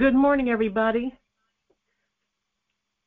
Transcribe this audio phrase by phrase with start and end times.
[0.00, 1.12] Good morning, everybody.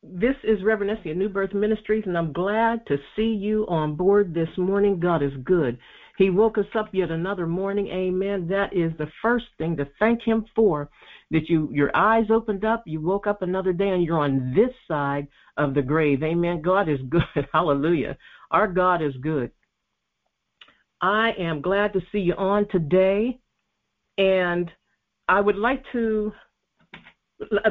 [0.03, 4.31] This is Reverend Essie New Birth Ministries, and I'm glad to see you on board
[4.31, 4.99] this morning.
[4.99, 5.79] God is good.
[6.19, 7.87] He woke us up yet another morning.
[7.87, 8.47] Amen.
[8.47, 10.87] That is the first thing to thank Him for.
[11.31, 14.69] That you your eyes opened up, you woke up another day, and you're on this
[14.87, 16.21] side of the grave.
[16.21, 16.61] Amen.
[16.61, 17.23] God is good.
[17.51, 18.15] Hallelujah.
[18.51, 19.49] Our God is good.
[21.01, 23.39] I am glad to see you on today,
[24.19, 24.69] and
[25.27, 26.31] I would like to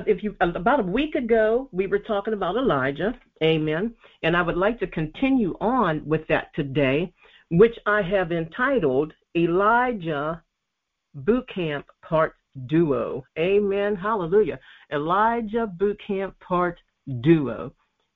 [0.07, 4.57] if you about a week ago we were talking about Elijah, amen, and I would
[4.57, 7.13] like to continue on with that today,
[7.51, 10.43] which I have entitled Elijah
[11.15, 12.35] Boot Camp Part
[12.67, 13.25] Duo.
[13.39, 13.97] Amen.
[13.97, 14.59] Hallelujah.
[14.93, 16.79] Elijah Boot Camp Part
[17.23, 17.73] Duo.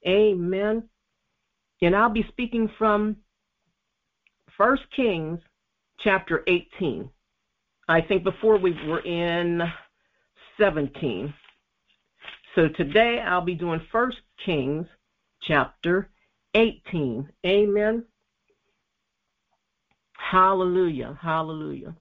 [0.07, 0.89] Amen.
[1.83, 3.17] And I'll be speaking from
[4.57, 5.41] First Kings
[6.01, 7.11] chapter 18.
[7.89, 9.63] I think before we were in
[10.59, 11.33] 17.
[12.57, 14.87] So today I'll be doing First Kings
[15.43, 16.09] chapter
[16.55, 17.29] 18.
[17.45, 18.03] Amen.
[20.15, 21.19] Hallelujah.
[21.21, 21.95] Hallelujah.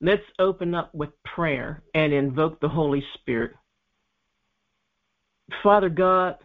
[0.00, 3.52] Let's open up with prayer and invoke the Holy Spirit.
[5.62, 6.36] Father God,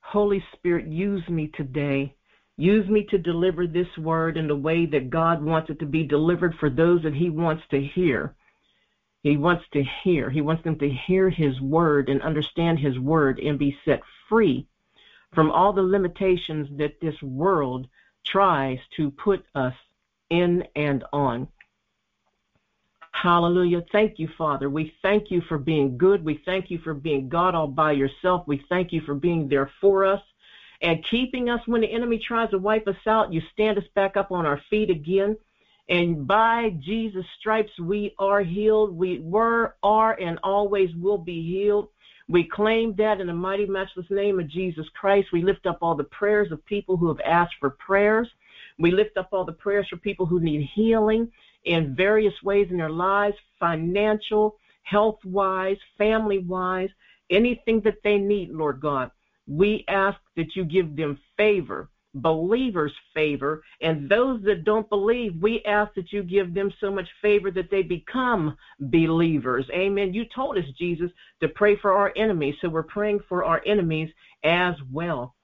[0.00, 2.16] Holy Spirit, use me today.
[2.56, 6.02] Use me to deliver this word in the way that God wants it to be
[6.02, 8.34] delivered for those that He wants to hear.
[9.22, 10.30] He wants to hear.
[10.30, 14.66] He wants them to hear His word and understand His word and be set free
[15.34, 17.88] from all the limitations that this world
[18.24, 19.74] tries to put us
[20.30, 21.48] in and on.
[23.12, 23.84] Hallelujah.
[23.90, 24.70] Thank you, Father.
[24.70, 26.24] We thank you for being good.
[26.24, 28.46] We thank you for being God all by yourself.
[28.46, 30.22] We thank you for being there for us
[30.82, 33.32] and keeping us when the enemy tries to wipe us out.
[33.32, 35.36] You stand us back up on our feet again.
[35.88, 38.96] And by Jesus' stripes, we are healed.
[38.96, 41.88] We were, are, and always will be healed.
[42.28, 45.28] We claim that in the mighty, matchless name of Jesus Christ.
[45.32, 48.28] We lift up all the prayers of people who have asked for prayers.
[48.78, 51.32] We lift up all the prayers for people who need healing
[51.64, 56.90] in various ways in their lives financial, health wise, family wise,
[57.30, 59.10] anything that they need, Lord God.
[59.46, 65.62] We ask that you give them favor believers favor, and those that don't believe, we
[65.64, 69.66] ask that you give them so much favor that they become believers.
[69.72, 70.14] Amen.
[70.14, 71.10] You told us, Jesus,
[71.40, 74.10] to pray for our enemies, so we're praying for our enemies
[74.44, 75.34] as well.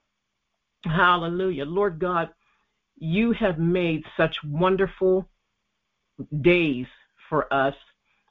[0.85, 1.65] Hallelujah.
[1.65, 2.31] Lord God,
[2.97, 5.29] you have made such wonderful
[6.43, 6.87] days
[7.29, 7.75] for us.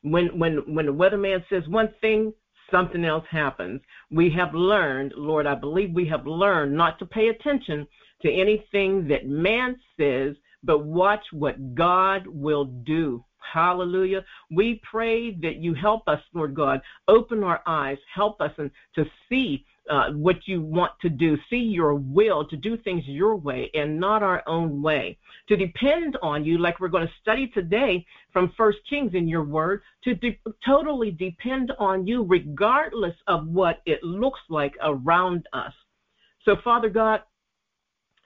[0.01, 2.33] When when when the weatherman says one thing,
[2.71, 3.81] something else happens.
[4.11, 7.87] We have learned, Lord, I believe we have learned not to pay attention
[8.23, 13.23] to anything that man says, but watch what God will do.
[13.53, 14.23] Hallelujah.
[14.49, 16.81] We pray that you help us, Lord God.
[17.07, 17.97] Open our eyes.
[18.13, 21.37] Help us and to see uh, what you want to do.
[21.49, 25.17] See your will to do things your way and not our own way.
[25.49, 29.43] To depend on you, like we're going to study today from First Kings in your
[29.43, 35.73] word, to de- totally depend on you regardless of what it looks like around us.
[36.45, 37.21] So, Father God,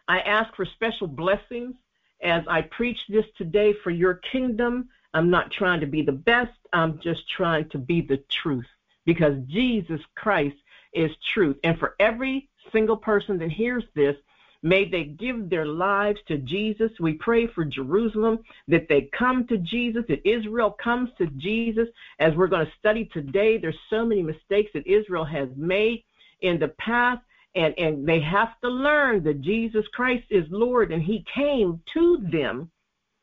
[0.08, 1.76] I ask for special blessings
[2.22, 4.90] as I preach this today for your kingdom.
[5.14, 8.66] I'm not trying to be the best, I'm just trying to be the truth
[9.06, 10.58] because Jesus Christ
[10.94, 11.58] is truth.
[11.64, 14.16] And for every single person that hears this,
[14.64, 16.92] may they give their lives to Jesus.
[17.00, 21.88] We pray for Jerusalem that they come to Jesus, that Israel comes to Jesus.
[22.20, 26.04] As we're going to study today, there's so many mistakes that Israel has made
[26.42, 27.22] in the past
[27.58, 32.26] and and they have to learn that Jesus Christ is Lord and he came to
[32.32, 32.72] them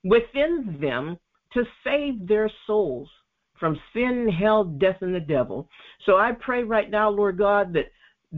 [0.03, 1.19] within them
[1.55, 3.09] to save their souls
[3.59, 5.69] from sin, hell, death and the devil.
[6.05, 7.93] So I pray right now, Lord God, that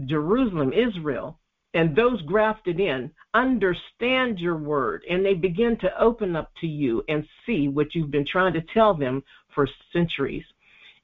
[0.04, 1.38] Jerusalem, Israel,
[1.74, 7.02] and those grafted in understand your word and they begin to open up to you
[7.08, 9.22] and see what you've been trying to tell them
[9.54, 10.44] for centuries.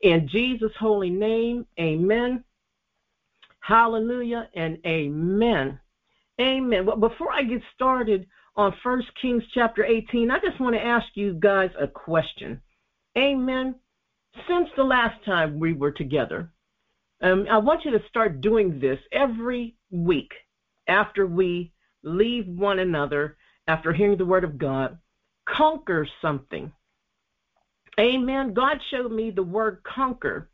[0.02, 2.42] In Jesus' holy name, amen.
[3.62, 5.78] Hallelujah and amen.
[6.40, 6.84] Amen.
[6.84, 8.26] Well, before I get started
[8.56, 12.60] on First Kings chapter 18, I just want to ask you guys a question.
[13.16, 13.76] Amen.
[14.48, 16.50] Since the last time we were together,
[17.22, 20.32] um, I want you to start doing this every week
[20.88, 21.72] after we
[22.02, 23.36] leave one another,
[23.68, 24.98] after hearing the word of God.
[25.48, 26.72] Conquer something.
[28.00, 28.54] Amen.
[28.54, 30.48] God showed me the word conquer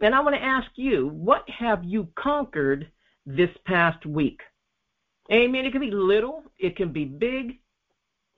[0.00, 2.90] and I want to ask you, what have you conquered
[3.24, 4.40] this past week?
[5.32, 5.64] Amen.
[5.64, 7.58] It can be little, it can be big.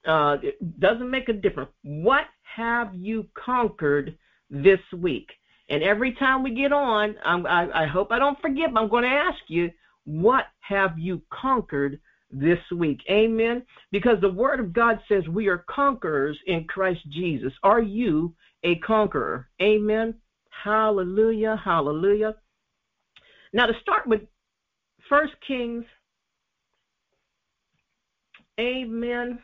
[0.06, 1.70] Uh, it doesn't make a difference.
[1.82, 2.24] What
[2.56, 4.16] have you conquered
[4.48, 5.28] this week?
[5.68, 9.02] And every time we get on, I, I hope I don't forget, but I'm going
[9.02, 9.70] to ask you,
[10.04, 12.00] what have you conquered
[12.30, 13.00] this week?
[13.10, 13.64] Amen.
[13.92, 17.52] Because the Word of God says we are conquerors in Christ Jesus.
[17.62, 18.34] Are you
[18.64, 19.48] a conqueror?
[19.60, 20.14] Amen.
[20.62, 21.60] Hallelujah.
[21.62, 22.36] Hallelujah.
[23.52, 24.22] Now, to start with
[25.08, 25.84] First Kings,
[28.58, 29.38] Amen.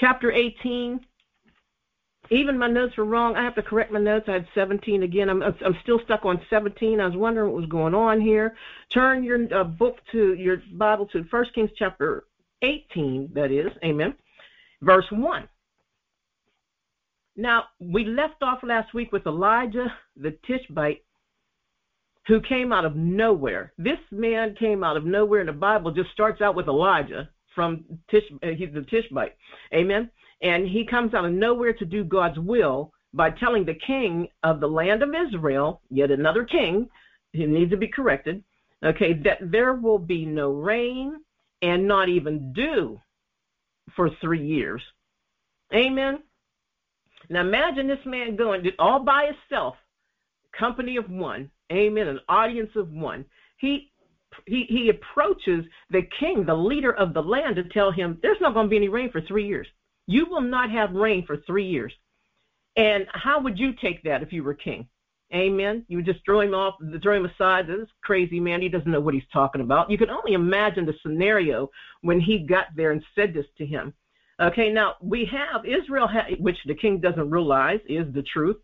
[0.00, 1.04] Chapter 18
[2.30, 3.34] even my notes were wrong.
[3.36, 4.26] I have to correct my notes.
[4.28, 5.28] I had 17 again.
[5.28, 7.00] I'm I'm still stuck on 17.
[7.00, 8.56] I was wondering what was going on here.
[8.90, 12.24] Turn your uh, book to your Bible to 1 Kings chapter
[12.62, 13.30] 18.
[13.34, 14.14] That is, Amen.
[14.80, 15.48] Verse one.
[17.40, 21.02] Now we left off last week with Elijah the Tishbite,
[22.26, 23.72] who came out of nowhere.
[23.78, 27.84] This man came out of nowhere, and the Bible just starts out with Elijah from
[28.10, 28.24] Tish.
[28.42, 29.36] Uh, he's the Tishbite.
[29.74, 30.10] Amen
[30.42, 34.60] and he comes out of nowhere to do God's will by telling the king of
[34.60, 36.88] the land of Israel, yet another king,
[37.32, 38.42] he needs to be corrected,
[38.84, 41.16] okay, that there will be no rain
[41.62, 43.00] and not even dew
[43.94, 44.82] for three years.
[45.74, 46.20] Amen.
[47.30, 49.76] Now imagine this man going all by himself,
[50.58, 53.24] company of one, amen, an audience of one.
[53.58, 53.92] He
[54.46, 58.52] he he approaches the king, the leader of the land, to tell him there's not
[58.52, 59.68] going to be any rain for three years.
[60.06, 61.92] You will not have rain for three years.
[62.76, 64.88] And how would you take that if you were king?
[65.32, 65.84] Amen.
[65.86, 67.68] You would just throw him off, throw him aside.
[67.68, 69.88] This crazy man, he doesn't know what he's talking about.
[69.90, 73.94] You can only imagine the scenario when he got there and said this to him.
[74.40, 78.56] Okay, now we have Israel, ha- which the king doesn't realize is the truth.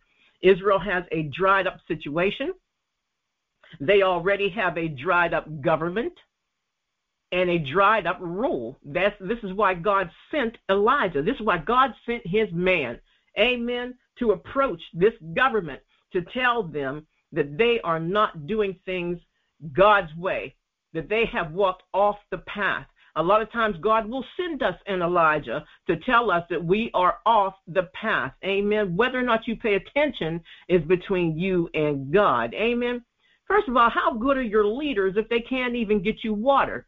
[0.42, 2.52] Israel has a dried up situation.
[3.80, 6.14] They already have a dried up government
[7.32, 8.78] and a dried up rule.
[8.84, 11.22] That's this is why God sent Elijah.
[11.22, 12.98] This is why God sent his man,
[13.38, 15.80] amen, to approach this government
[16.12, 19.18] to tell them that they are not doing things
[19.72, 20.54] God's way,
[20.94, 22.86] that they have walked off the path.
[23.16, 26.90] A lot of times God will send us an Elijah to tell us that we
[26.92, 28.32] are off the path.
[28.44, 28.94] Amen.
[28.94, 32.52] Whether or not you pay attention is between you and God.
[32.54, 33.02] Amen.
[33.46, 36.86] First of all, how good are your leaders if they can't even get you water?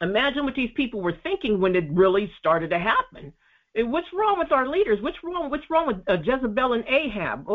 [0.00, 3.32] Imagine what these people were thinking when it really started to happen.
[3.74, 5.00] What's wrong with our leaders?
[5.02, 5.50] What's wrong?
[5.50, 7.46] What's wrong with uh, Jezebel and Ahab?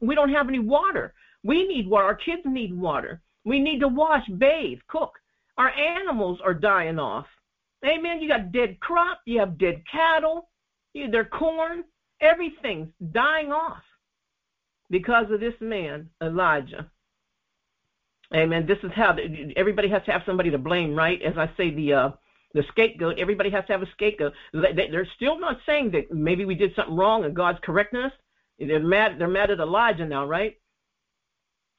[0.00, 1.14] We don't have any water.
[1.42, 2.04] We need water.
[2.04, 3.22] Our kids need water.
[3.44, 5.12] We need to wash, bathe, cook.
[5.58, 7.26] Our animals are dying off.
[7.84, 8.20] Amen.
[8.20, 9.20] You got dead crop.
[9.26, 10.48] You have dead cattle.
[10.94, 11.84] Their corn.
[12.20, 13.82] Everything's dying off
[14.90, 16.90] because of this man, Elijah.
[18.34, 18.66] Amen.
[18.66, 19.16] This is how
[19.56, 21.20] everybody has to have somebody to blame, right?
[21.22, 22.10] As I say, the uh,
[22.54, 23.18] the scapegoat.
[23.18, 24.32] Everybody has to have a scapegoat.
[24.52, 28.12] They're still not saying that maybe we did something wrong and God's correcting us.
[28.58, 29.18] They're mad.
[29.18, 30.56] They're mad at Elijah now, right?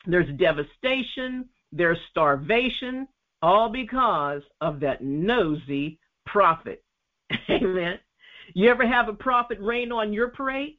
[0.05, 1.49] There's devastation.
[1.71, 3.07] There's starvation,
[3.41, 6.83] all because of that nosy prophet.
[7.49, 7.99] Amen.
[8.53, 10.77] You ever have a prophet rain on your parade?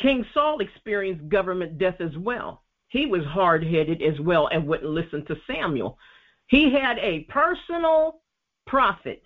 [0.00, 4.90] King Saul experienced government death as well he was hard headed as well and wouldn't
[4.90, 5.98] listen to Samuel.
[6.46, 8.20] He had a personal
[8.66, 9.22] prophet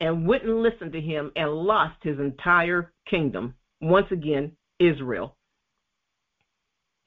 [0.00, 3.54] and wouldn't listen to him and lost his entire kingdom.
[3.80, 5.36] Once again, Israel.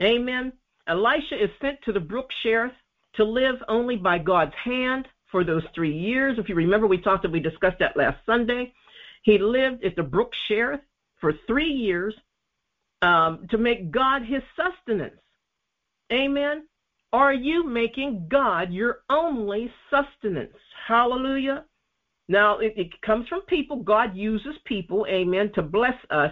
[0.01, 0.53] Amen.
[0.87, 2.73] Elisha is sent to the brook Cherith
[3.15, 6.37] to live only by God's hand for those three years.
[6.37, 8.73] If you remember, we talked, we discussed that last Sunday.
[9.23, 10.81] He lived at the brook Cherith
[11.19, 12.13] for three years
[13.01, 15.19] um, to make God his sustenance.
[16.11, 16.67] Amen.
[17.11, 20.55] Are you making God your only sustenance?
[20.87, 21.65] Hallelujah.
[22.27, 23.77] Now, it, it, comes from people.
[23.83, 26.31] God uses people, amen, to bless us.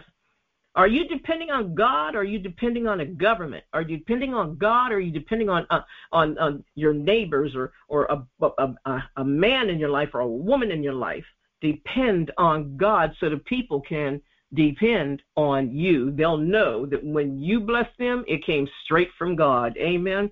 [0.76, 3.66] Are you depending on God or are you depending on a government?
[3.74, 7.54] Are you depending on God or are you depending on uh, on, on your neighbors
[7.56, 10.94] or, or a, a, a, a man in your life or a woman in your
[10.94, 11.26] life?
[11.62, 14.22] Depend on God so the people can
[14.54, 16.12] depend on you.
[16.12, 19.76] They'll know that when you bless them, it came straight from God.
[19.78, 20.32] Amen.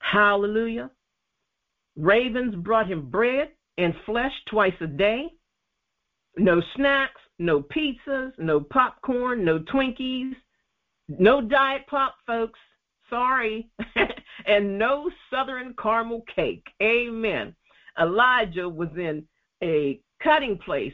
[0.00, 0.90] Hallelujah.
[1.96, 5.32] Ravens brought him bread and flesh twice a day.
[6.36, 10.34] No snacks, no pizzas, no popcorn, no Twinkies,
[11.08, 12.58] no diet pop, folks.
[13.08, 13.70] Sorry.
[14.46, 16.66] and no southern caramel cake.
[16.82, 17.54] Amen.
[17.98, 19.24] Elijah was in
[19.62, 20.92] a cutting place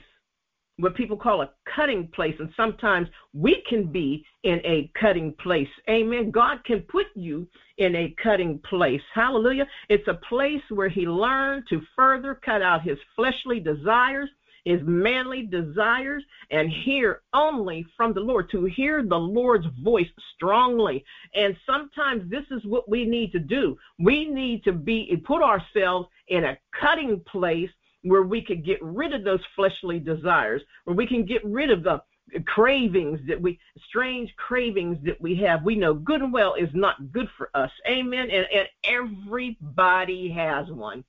[0.79, 2.35] what people call a cutting place.
[2.39, 5.69] And sometimes we can be in a cutting place.
[5.89, 6.31] Amen.
[6.31, 7.47] God can put you
[7.79, 9.01] in a cutting place.
[9.15, 9.67] Hallelujah.
[9.89, 14.31] It's a place where he learned to further cut out his fleshly desires.
[14.64, 21.04] His manly desires, and hear only from the Lord, to hear the Lord's voice strongly.
[21.35, 23.76] And sometimes this is what we need to do.
[23.99, 27.71] We need to be put ourselves in a cutting place
[28.02, 31.83] where we could get rid of those fleshly desires, where we can get rid of
[31.83, 32.02] the
[32.47, 37.12] cravings that we strange cravings that we have we know good and well is not
[37.12, 41.04] good for us amen and, and everybody has one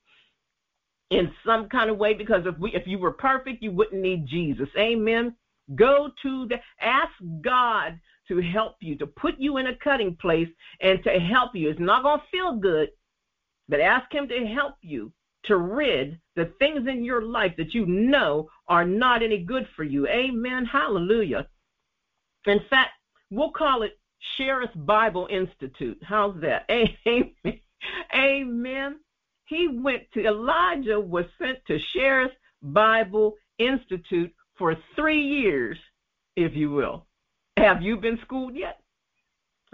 [1.11, 4.25] in some kind of way because if we if you were perfect you wouldn't need
[4.25, 5.35] jesus amen
[5.75, 10.49] go to the ask god to help you to put you in a cutting place
[10.81, 12.89] and to help you it's not going to feel good
[13.67, 15.11] but ask him to help you
[15.45, 19.83] to rid the things in your life that you know are not any good for
[19.83, 20.07] you.
[20.07, 20.65] Amen.
[20.65, 21.47] Hallelujah.
[22.45, 22.91] In fact,
[23.29, 23.99] we'll call it
[24.37, 25.99] Cherith Bible Institute.
[26.03, 26.65] How's that?
[27.07, 27.59] Amen.
[28.13, 28.99] Amen.
[29.45, 35.77] He went to Elijah was sent to Cherith Bible Institute for three years,
[36.35, 37.05] if you will.
[37.57, 38.79] Have you been schooled yet?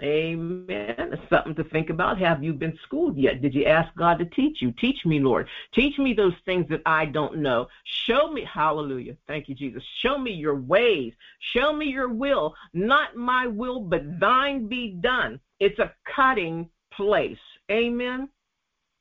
[0.02, 1.18] Amen.
[1.30, 2.18] Something to think about.
[2.18, 3.40] Have you been schooled yet?
[3.40, 4.72] Did you ask God to teach you?
[4.72, 5.48] Teach me, Lord.
[5.72, 7.68] Teach me those things that I don't know.
[7.84, 9.16] Show me, hallelujah.
[9.28, 9.82] Thank you, Jesus.
[9.98, 11.12] Show me your ways.
[11.54, 12.54] Show me your will.
[12.72, 15.38] Not my will, but thine be done.
[15.60, 17.38] It's a cutting place.
[17.70, 18.28] Amen.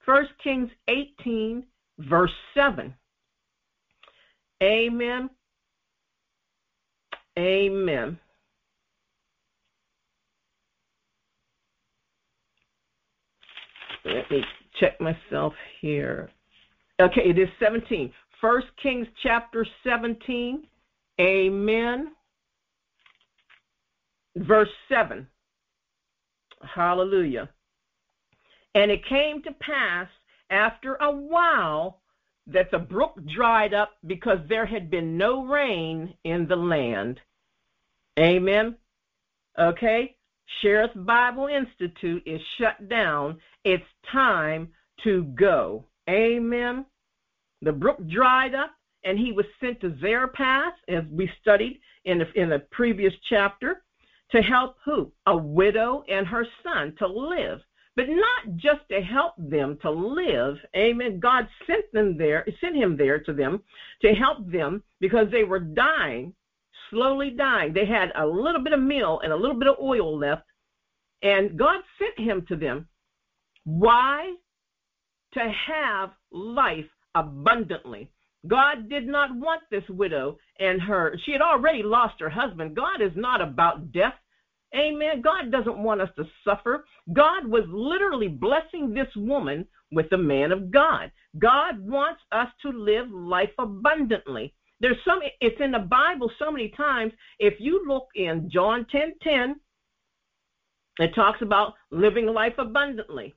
[0.05, 1.63] First Kings 18,
[1.99, 2.93] verse 7.
[4.63, 5.29] Amen.
[7.37, 8.19] Amen.
[14.03, 14.43] Let me
[14.79, 16.29] check myself here.
[16.99, 18.11] Okay, it is 17.
[18.41, 20.63] 1 Kings chapter 17.
[21.19, 22.07] Amen.
[24.35, 25.27] Verse 7.
[26.63, 27.49] Hallelujah.
[28.75, 30.07] And it came to pass
[30.49, 32.01] after a while
[32.47, 37.19] that the brook dried up because there had been no rain in the land.
[38.19, 38.75] Amen.
[39.59, 40.15] Okay?
[40.61, 43.39] Cherith Bible Institute is shut down.
[43.63, 44.69] It's time
[45.03, 45.85] to go.
[46.09, 46.85] Amen.
[47.61, 48.71] The brook dried up,
[49.03, 53.83] and he was sent to Zarephath, as we studied in the, in the previous chapter,
[54.31, 55.11] to help who?
[55.27, 57.61] A widow and her son to live.
[57.95, 60.57] But not just to help them to live.
[60.75, 61.19] Amen.
[61.19, 63.63] God sent them there, sent him there to them
[64.01, 66.33] to help them because they were dying
[66.91, 67.73] slowly dying.
[67.73, 70.43] They had a little bit of meal and a little bit of oil left,
[71.23, 72.87] and God sent him to them.
[73.63, 74.35] Why?
[75.33, 78.11] To have life abundantly.
[78.47, 81.15] God did not want this widow and her.
[81.25, 82.75] She had already lost her husband.
[82.75, 84.15] God is not about death.
[84.75, 85.21] Amen.
[85.21, 86.85] God doesn't want us to suffer.
[87.13, 91.11] God was literally blessing this woman with the man of God.
[91.39, 94.53] God wants us to live life abundantly.
[94.79, 97.13] There's some it's in the Bible so many times.
[97.39, 99.55] If you look in John 10 10,
[100.99, 103.35] it talks about living life abundantly.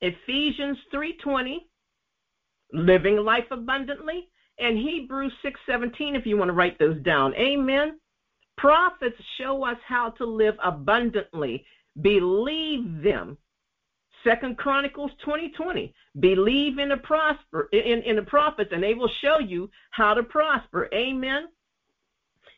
[0.00, 1.66] Ephesians 3:20,
[2.72, 4.28] living life abundantly,
[4.58, 7.34] and Hebrews 6:17 if you want to write those down.
[7.34, 7.98] Amen.
[8.56, 11.64] Prophets show us how to live abundantly.
[12.00, 13.38] Believe them.
[14.24, 15.52] Second Chronicles 20:20.
[15.54, 20.14] 20, Believe in the prosper in, in the prophets, and they will show you how
[20.14, 20.88] to prosper.
[20.92, 21.48] Amen.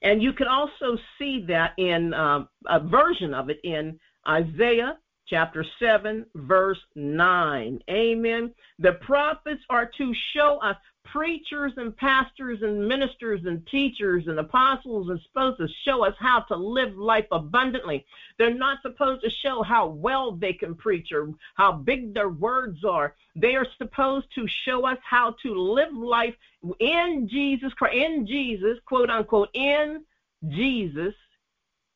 [0.02, 5.64] And you can also see that in uh, a version of it in Isaiah chapter
[5.78, 7.80] 7, verse 9.
[7.90, 8.54] Amen.
[8.78, 10.76] The prophets are to show us
[11.12, 16.40] preachers and pastors and ministers and teachers and apostles are supposed to show us how
[16.40, 18.04] to live life abundantly.
[18.38, 22.84] They're not supposed to show how well they can preach or how big their words
[22.84, 23.14] are.
[23.36, 26.34] They are supposed to show us how to live life
[26.80, 30.04] in Jesus Christ, in Jesus, quote unquote, in
[30.48, 31.14] Jesus.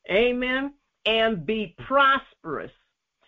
[0.09, 0.73] Amen.
[1.05, 2.71] And be prosperous.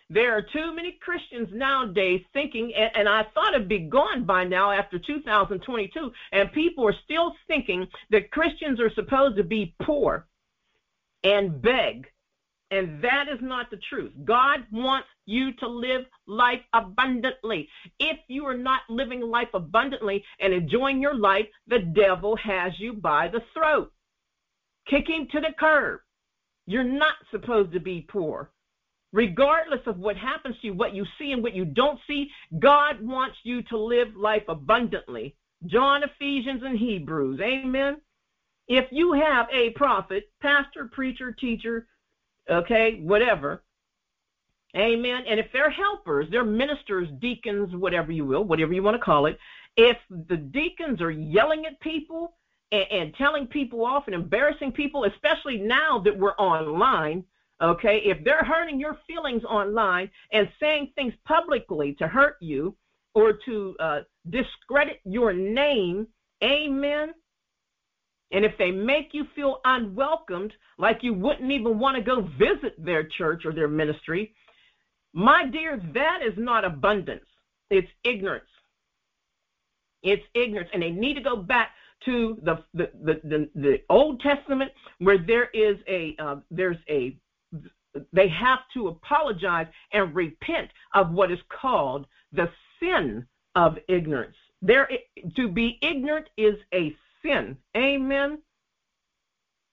[0.08, 4.70] There are too many Christians nowadays thinking, and, I thought it'd be gone by now
[4.70, 10.28] after 2022, and people are still thinking that Christians are supposed to be poor
[11.24, 12.06] and beg.
[12.70, 14.12] And that is not the truth.
[14.24, 17.68] God wants you to live life abundantly.
[17.98, 22.92] If you are not living life abundantly and enjoying your life, the devil has you
[22.92, 23.92] by the throat.
[24.88, 26.00] Kick him to the curb.
[26.66, 28.50] You're not supposed to be poor
[29.12, 33.00] regardless of what happens to you, what you see and what you don't see, God
[33.00, 35.34] wants you to live life abundantly.
[35.66, 37.40] John, Ephesians, and Hebrews.
[37.40, 38.00] Amen.
[38.68, 41.86] If you have a prophet, pastor, preacher, teacher,
[42.50, 43.62] okay, whatever,
[44.76, 49.02] amen, and if they're helpers, they're ministers, deacons, whatever you will, whatever you want to
[49.02, 49.38] call it,
[49.76, 49.96] if
[50.28, 52.34] the deacons are yelling at people
[52.72, 57.24] and, and telling people off and embarrassing people, especially now that we're online,
[57.62, 62.76] okay, if they're hurting your feelings online and saying things publicly to hurt you
[63.14, 66.06] or to uh, discredit your name,
[66.44, 67.14] amen.
[68.32, 72.74] And if they make you feel unwelcomed, like you wouldn't even want to go visit
[72.84, 74.34] their church or their ministry,
[75.12, 77.24] my dear, that is not abundance.
[77.70, 78.44] It's ignorance.
[80.02, 80.68] It's ignorance.
[80.74, 81.70] And they need to go back
[82.04, 87.16] to the the the, the, the Old Testament where there is a uh, there's a
[88.12, 92.48] they have to apologize and repent of what is called the
[92.80, 94.36] sin of ignorance.
[94.62, 94.88] There
[95.36, 97.56] to be ignorant is a sin.
[97.76, 98.38] Amen.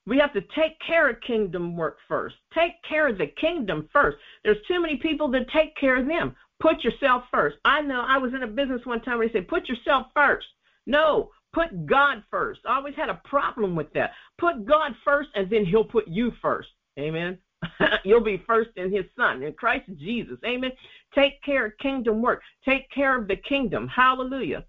[0.06, 2.36] We have to take care of kingdom work first.
[2.54, 4.18] Take care of the kingdom first.
[4.44, 6.36] There's too many people that take care of them.
[6.60, 7.58] Put yourself first.
[7.64, 10.46] I know I was in a business one time where they said, put yourself first.
[10.86, 12.62] No, put God first.
[12.68, 14.12] I always had a problem with that.
[14.38, 16.70] Put God first, and then He'll put you first.
[17.00, 17.38] Amen.
[18.04, 20.38] You'll be first in His Son, in Christ Jesus.
[20.46, 20.72] Amen.
[21.16, 22.42] Take care of kingdom work.
[22.66, 23.88] Take care of the kingdom.
[23.88, 24.66] Hallelujah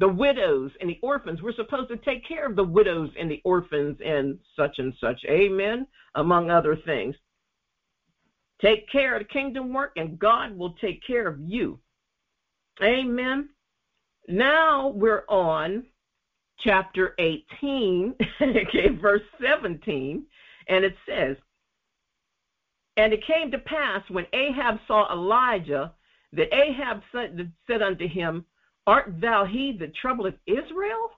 [0.00, 1.42] the widows and the orphans.
[1.42, 5.22] We're supposed to take care of the widows and the orphans and such and such.
[5.28, 5.86] Amen.
[6.14, 7.14] Among other things.
[8.62, 11.78] Take care of the kingdom work, and God will take care of you.
[12.82, 13.50] Amen.
[14.28, 15.84] Now we're on
[16.60, 20.24] chapter 18, okay, verse 17,
[20.68, 21.36] and it says,
[23.00, 25.94] And it came to pass when Ahab saw Elijah
[26.34, 28.44] that Ahab said unto him,
[28.86, 31.08] Art thou he that troubleth Israel?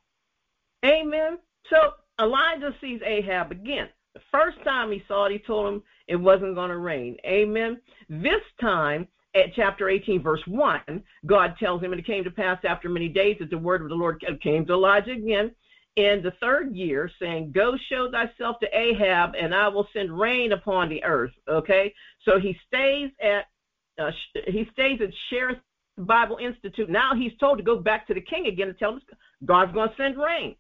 [0.85, 1.39] Amen.
[1.69, 3.89] So Elijah sees Ahab again.
[4.15, 7.17] The first time he saw it, he told him it wasn't going to rain.
[7.27, 7.81] Amen.
[8.09, 12.61] This time, at chapter 18, verse 1, God tells him, and it came to pass
[12.62, 15.51] after many days that the word of the Lord came to Elijah again
[15.96, 20.52] in the third year, saying, Go show thyself to Ahab, and I will send rain
[20.52, 21.33] upon the earth.
[21.48, 21.94] Okay?
[22.24, 23.46] So he stays at
[23.98, 24.11] uh,
[24.46, 25.59] he stays at Cherith
[25.98, 26.88] Bible Institute.
[26.88, 29.02] Now he's told to go back to the king again and tell him
[29.44, 30.57] God's going to send rain.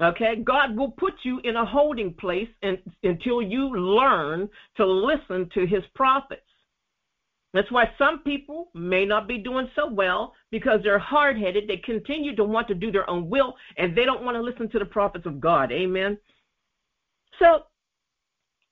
[0.00, 5.50] Okay, God will put you in a holding place and, until you learn to listen
[5.52, 6.40] to his prophets.
[7.52, 11.64] That's why some people may not be doing so well because they're hard headed.
[11.66, 14.68] They continue to want to do their own will and they don't want to listen
[14.70, 15.72] to the prophets of God.
[15.72, 16.16] Amen.
[17.38, 17.62] So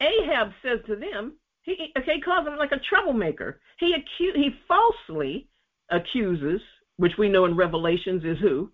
[0.01, 3.61] Ahab says to them, he, he calls him like a troublemaker.
[3.79, 5.49] He acu- he falsely
[5.91, 6.61] accuses,
[6.97, 8.71] which we know in Revelations is who?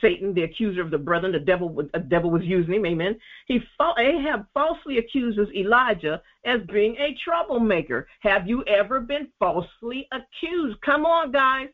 [0.00, 2.86] Satan, the accuser of the brethren, the devil, the devil was using him.
[2.86, 3.16] Amen.
[3.46, 8.08] He Ahab falsely accuses Elijah as being a troublemaker.
[8.20, 10.80] Have you ever been falsely accused?
[10.80, 11.68] Come on, guys.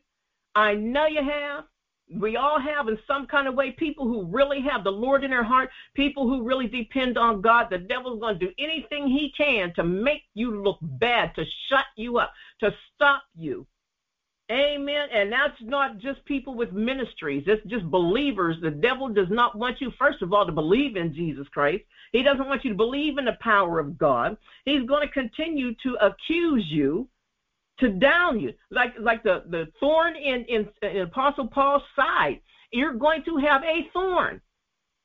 [0.55, 1.65] I know you have
[2.19, 5.31] we all have in some kind of way people who really have the Lord in
[5.31, 7.67] their heart, people who really depend on God.
[7.69, 11.85] The devil's going to do anything he can to make you look bad, to shut
[11.95, 13.65] you up, to stop you.
[14.51, 15.07] Amen.
[15.13, 17.43] And that's not just people with ministries.
[17.47, 18.57] It's just believers.
[18.61, 21.83] The devil does not want you, first of all, to believe in Jesus Christ.
[22.11, 24.37] He doesn't want you to believe in the power of God.
[24.65, 27.07] He's going to continue to accuse you
[27.79, 32.39] to down you, like like the the thorn in, in in Apostle Paul's side.
[32.71, 34.41] You're going to have a thorn.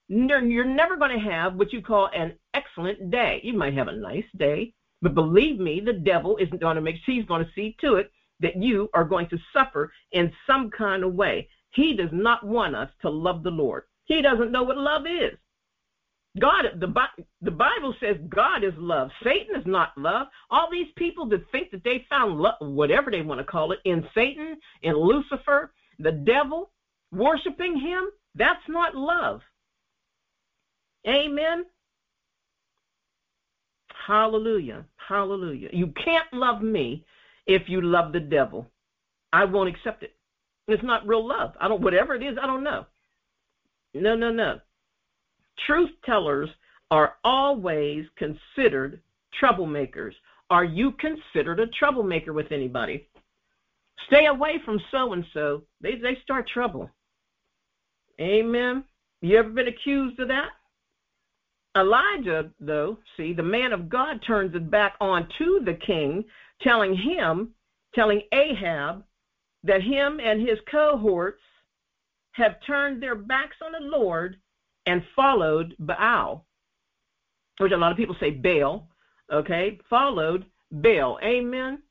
[0.09, 3.41] You're never going to have what you call an excellent day.
[3.43, 6.97] You might have a nice day, but believe me, the devil isn't going to make.
[7.07, 11.05] He's going to see to it that you are going to suffer in some kind
[11.05, 11.49] of way.
[11.71, 13.85] He does not want us to love the Lord.
[14.05, 15.37] He doesn't know what love is.
[16.41, 16.93] God, the,
[17.43, 19.11] the Bible says God is love.
[19.25, 20.29] Satan is not love.
[20.51, 23.81] All these people that think that they found love, whatever they want to call it,
[23.85, 26.71] in Satan, in Lucifer, the devil,
[27.13, 29.41] worshiping him, that's not love.
[31.07, 31.65] Amen.
[34.07, 34.85] Hallelujah.
[35.09, 35.71] Hallelujah.
[35.73, 37.05] You can't love me
[37.49, 38.71] if you love the devil.
[39.33, 40.15] I won't accept it.
[40.69, 41.55] It's not real love.
[41.61, 42.87] I don't whatever it is, I don't know.
[43.95, 44.61] No, no, no
[45.67, 46.49] truth tellers
[46.91, 49.01] are always considered
[49.41, 50.13] troublemakers.
[50.51, 53.07] Are you considered a troublemaker with anybody?
[54.07, 55.63] Stay away from so and so.
[55.81, 56.91] They they start trouble.
[58.21, 58.85] Amen.
[59.21, 60.49] You ever been accused of that?
[61.77, 66.25] Elijah, though, see, the man of God turns it back on to the king,
[66.63, 67.55] telling him,
[67.95, 69.05] telling Ahab,
[69.65, 71.43] that him and his cohorts
[72.33, 74.37] have turned their backs on the Lord
[74.87, 76.47] and followed Baal,
[77.59, 78.89] which a lot of people say Baal,
[79.33, 81.19] okay, followed Baal.
[81.23, 81.83] Amen.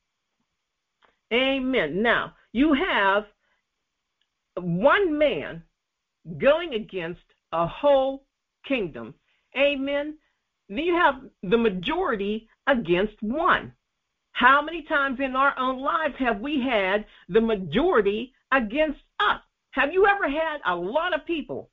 [1.33, 2.01] Amen.
[2.01, 3.25] Now, you have
[4.55, 5.63] one man
[6.37, 8.25] going against a whole
[8.65, 9.13] kingdom.
[9.57, 10.17] Amen.
[10.69, 13.73] Then you have the majority against one.
[14.37, 19.41] How many times in our own lives have we had the majority against us?
[19.71, 21.71] Have you ever had a lot of people,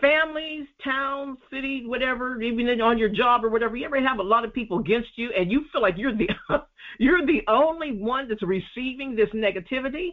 [0.00, 4.44] families, towns, cities, whatever, even on your job or whatever, you ever have a lot
[4.44, 6.28] of people against you and you feel like you're the
[7.00, 10.10] you're the only one that's receiving this negativity?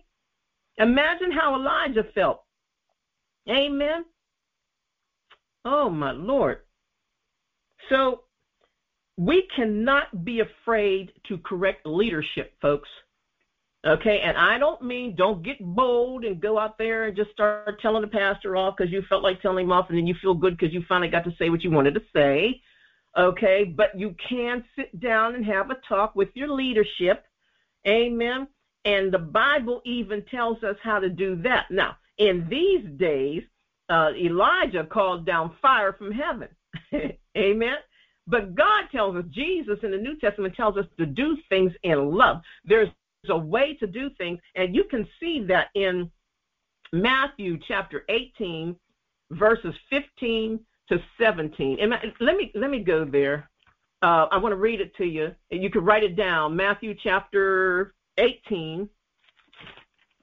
[0.79, 2.41] Imagine how Elijah felt.
[3.47, 4.05] Amen.
[5.65, 6.61] Oh my Lord.
[7.89, 8.21] So
[9.17, 12.89] we cannot be afraid to correct leadership, folks.
[13.85, 17.79] Okay, and I don't mean don't get bold and go out there and just start
[17.81, 20.33] telling the pastor off because you felt like telling him off and then you feel
[20.33, 22.61] good because you finally got to say what you wanted to say.
[23.17, 27.25] Okay, but you can sit down and have a talk with your leadership.
[27.87, 28.47] Amen.
[28.85, 31.65] And the Bible even tells us how to do that.
[31.71, 33.43] Now, in these days,
[33.89, 36.49] uh, Elijah called down fire from heaven.
[37.37, 37.77] Amen.
[38.27, 42.11] But God tells us, Jesus in the New Testament tells us to do things in
[42.11, 42.41] love.
[42.65, 42.89] There's
[43.29, 46.11] a way to do things, and you can see that in
[46.91, 48.75] Matthew chapter 18,
[49.31, 50.59] verses 15
[50.89, 51.77] to 17.
[51.79, 53.49] And let me let me go there.
[54.01, 55.33] Uh, I want to read it to you.
[55.49, 56.55] You can write it down.
[56.55, 58.87] Matthew chapter 18,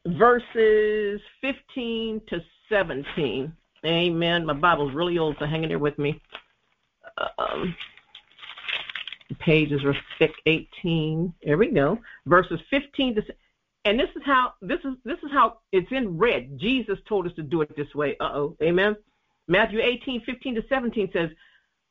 [0.06, 3.52] verses 15 to 17.
[3.84, 4.46] Amen.
[4.46, 6.20] My Bible's really old, so hang in there with me.
[7.38, 7.74] Um,
[9.38, 11.98] pages are thick 18 there we go.
[12.26, 13.22] Verses 15 to
[13.86, 16.58] and this is how this is this is how it's in red.
[16.58, 18.16] Jesus told us to do it this way.
[18.20, 18.56] Uh-oh.
[18.62, 18.96] Amen.
[19.48, 21.30] Matthew 18 15 to 17 says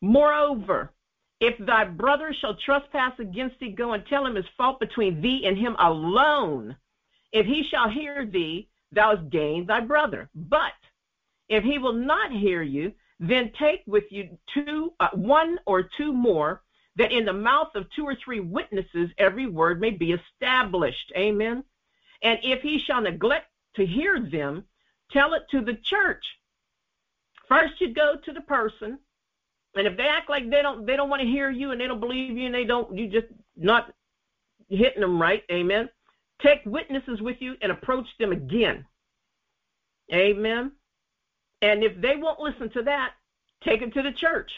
[0.01, 0.91] moreover
[1.39, 5.45] if thy brother shall trespass against thee go and tell him his fault between thee
[5.45, 6.75] and him alone.
[7.31, 10.29] If he shall hear thee thou hast gained thy brother.
[10.35, 10.73] But
[11.49, 16.11] if he will not hear you then take with you two uh, one or two
[16.11, 16.62] more
[16.95, 21.11] that in the mouth of two or three witnesses every word may be established.
[21.17, 21.63] Amen.
[22.21, 24.63] And if he shall neglect to hear them,
[25.11, 26.23] tell it to the church.
[27.47, 28.99] First you go to the person,
[29.75, 31.87] and if they act like they don't they don't want to hear you and they
[31.87, 33.93] don't believe you and they don't you just not
[34.69, 35.89] hitting them right, amen.
[36.41, 38.85] Take witnesses with you and approach them again.
[40.13, 40.71] Amen.
[41.61, 43.11] And if they won't listen to that,
[43.63, 44.51] take them to the church.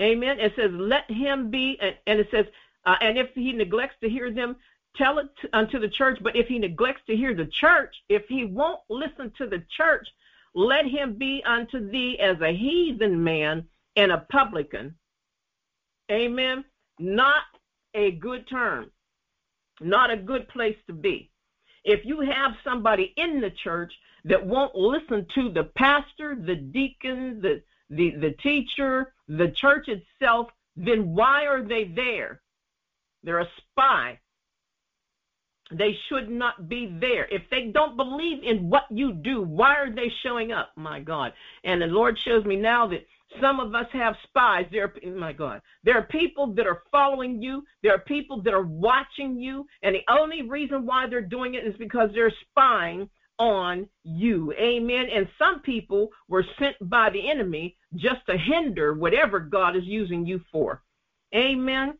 [0.00, 0.40] Amen.
[0.40, 2.46] It says, let him be, and it says,
[2.84, 4.56] uh, and if he neglects to hear them,
[4.96, 6.18] tell it to, unto the church.
[6.22, 10.06] But if he neglects to hear the church, if he won't listen to the church,
[10.54, 14.94] let him be unto thee as a heathen man and a publican.
[16.10, 16.64] Amen.
[16.98, 17.42] Not
[17.94, 18.90] a good term,
[19.80, 21.30] not a good place to be.
[21.84, 23.92] If you have somebody in the church
[24.24, 27.62] that won't listen to the pastor, the deacon, the
[27.96, 32.40] the, the teacher, the church itself, then why are they there?
[33.22, 34.18] They're a spy.
[35.70, 37.26] They should not be there.
[37.30, 40.72] If they don't believe in what you do, why are they showing up?
[40.76, 41.32] My God.
[41.64, 43.06] And the Lord shows me now that
[43.40, 44.66] some of us have spies.
[44.70, 47.64] There, are, my God, there are people that are following you.
[47.82, 51.66] There are people that are watching you, and the only reason why they're doing it
[51.66, 54.52] is because they're spying on you.
[54.52, 55.06] Amen.
[55.12, 60.26] And some people were sent by the enemy just to hinder whatever God is using
[60.26, 60.82] you for.
[61.34, 61.94] Amen.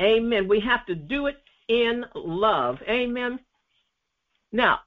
[0.00, 0.48] Amen.
[0.48, 1.36] We have to do it
[1.68, 2.78] in love.
[2.88, 3.38] Amen.
[4.52, 4.80] Now,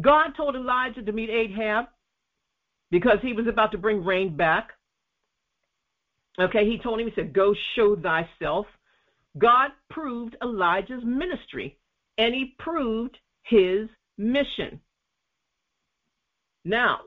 [0.00, 1.86] God told Elijah to meet Ahab
[2.90, 4.70] because he was about to bring rain back.
[6.40, 8.66] Okay, he told him, he said, Go show thyself.
[9.36, 11.78] God proved Elijah's ministry
[12.18, 14.80] and he proved his mission.
[16.64, 17.00] Now,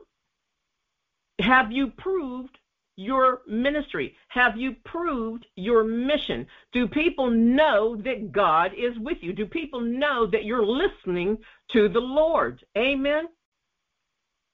[1.40, 2.58] have you proved
[2.98, 4.16] your ministry?
[4.30, 6.48] Have you proved your mission?
[6.72, 9.34] Do people know that God is with you?
[9.34, 11.38] Do people know that you're listening
[11.74, 12.64] to the Lord?
[12.78, 13.26] Amen.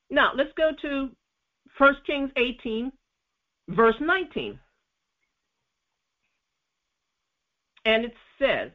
[0.09, 1.09] Now, let's go to
[1.77, 2.91] 1 Kings 18,
[3.69, 4.59] verse 19.
[7.85, 8.71] And it says,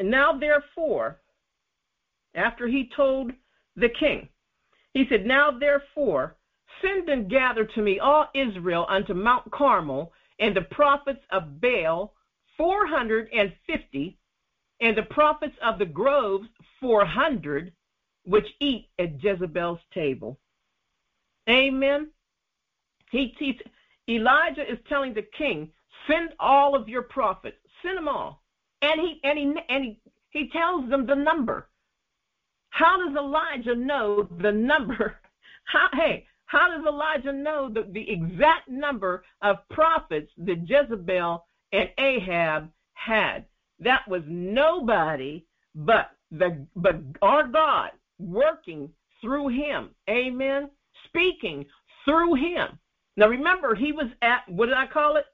[0.00, 1.20] And now, therefore,
[2.34, 3.32] after he told
[3.76, 4.30] the king,
[4.94, 6.36] he said, Now, therefore,
[6.80, 12.14] send and gather to me all Israel unto Mount Carmel, and the prophets of Baal,
[12.56, 14.18] 450,
[14.80, 16.48] and the prophets of the groves,
[16.80, 17.70] 400,
[18.24, 20.40] which eat at Jezebel's table.
[21.46, 22.08] Amen.
[23.10, 23.60] He, he,
[24.08, 25.70] Elijah is telling the king,
[26.06, 28.40] send all of your prophets, send them all.
[28.82, 31.68] And he and he and he He tells them the number.
[32.70, 35.16] How does Elijah know the number?
[35.64, 41.88] How, hey, how does Elijah know the, the exact number of prophets that Jezebel and
[41.96, 43.44] Ahab had?
[43.78, 45.44] That was nobody
[45.76, 48.90] but the but our God working
[49.20, 49.90] through him.
[50.08, 50.70] Amen.
[51.06, 51.66] Speaking
[52.04, 52.78] through him.
[53.16, 55.26] Now remember, he was at what did I call it?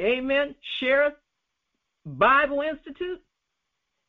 [0.00, 0.54] Amen.
[0.78, 1.14] Cherith
[2.06, 3.20] Bible Institute.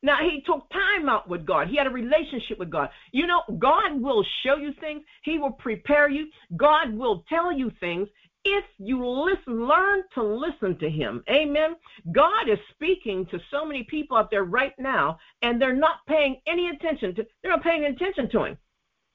[0.02, 1.68] Now he took time out with God.
[1.68, 2.88] He had a relationship with God.
[3.12, 5.02] You know, God will show you things.
[5.24, 6.26] He will prepare you.
[6.56, 8.08] God will tell you things
[8.44, 11.22] if you listen, learn to listen to him.
[11.28, 11.76] Amen.
[12.12, 16.40] God is speaking to so many people out there right now, and they're not paying
[16.46, 18.58] any attention to they're not paying attention to him.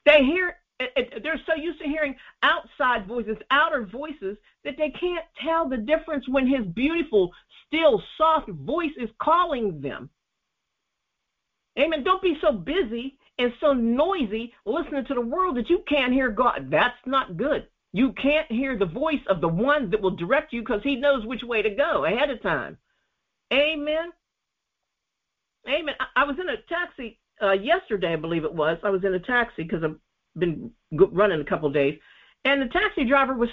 [0.06, 5.70] They hear they're so used to hearing outside voices, outer voices, that they can't tell
[5.70, 7.32] the difference when his beautiful,
[7.74, 10.10] still, soft voice is calling them.
[11.80, 12.04] Amen.
[12.04, 16.30] Don't be so busy and so noisy listening to the world that you can't hear
[16.30, 16.70] God.
[16.70, 17.68] That's not good.
[17.92, 21.26] You can't hear the voice of the one that will direct you because he knows
[21.26, 22.78] which way to go ahead of time.
[23.52, 24.12] Amen.
[25.68, 25.96] Amen.
[26.16, 28.78] I, was in a taxi uh, yesterday, I believe it was.
[28.84, 29.96] I was in a taxi because I've
[30.38, 32.00] been running a couple of days,
[32.46, 33.50] and the taxi driver was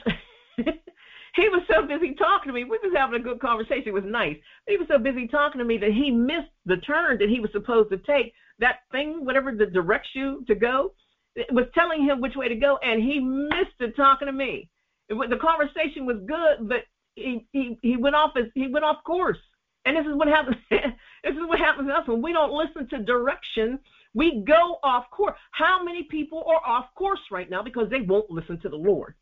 [1.35, 2.65] he was so busy talking to me.
[2.65, 3.89] We was having a good conversation.
[3.89, 4.37] It was nice.
[4.67, 7.51] He was so busy talking to me that he missed the turn that he was
[7.53, 8.33] supposed to take.
[8.59, 10.93] That thing, whatever that directs you to go,
[11.37, 14.69] it was telling him which way to go, and he missed it talking to me.
[15.09, 19.03] It, the conversation was good, but he, he he went off his, he went off
[19.05, 19.39] course.
[19.85, 20.57] And this is what happens.
[20.71, 23.79] this is what happens to us when we don't listen to direction.
[24.13, 25.37] We go off course.
[25.53, 29.15] How many people are off course right now because they won't listen to the Lord?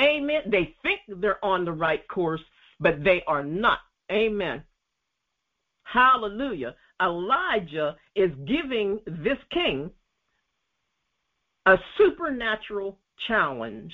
[0.00, 0.42] Amen.
[0.50, 2.40] They think they're on the right course,
[2.80, 3.78] but they are not.
[4.10, 4.62] Amen.
[5.84, 6.74] Hallelujah.
[7.00, 9.90] Elijah is giving this king
[11.66, 13.92] a supernatural challenge.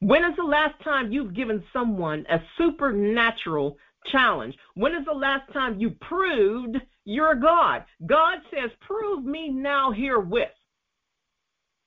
[0.00, 3.78] When is the last time you've given someone a supernatural
[4.10, 4.54] challenge?
[4.74, 7.84] When is the last time you proved you're God?
[8.06, 10.48] God says, Prove me now herewith.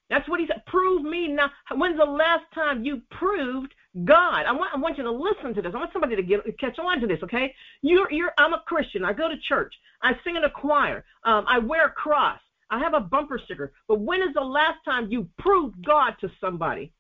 [0.09, 0.63] That's what he said.
[0.67, 1.49] Prove me now.
[1.71, 4.45] When's the last time you proved God?
[4.45, 5.71] I want, I want you to listen to this.
[5.73, 7.19] I want somebody to get catch on to this.
[7.23, 7.53] Okay?
[7.81, 8.31] You're, you're.
[8.37, 9.03] I'm a Christian.
[9.03, 9.73] I go to church.
[10.03, 11.05] I sing in a choir.
[11.23, 12.39] Um, I wear a cross.
[12.69, 13.73] I have a bumper sticker.
[13.87, 16.91] But when is the last time you proved God to somebody?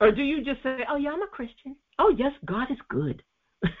[0.00, 1.76] Or do you just say, "Oh yeah, I'm a Christian.
[1.98, 3.22] Oh yes, God is good."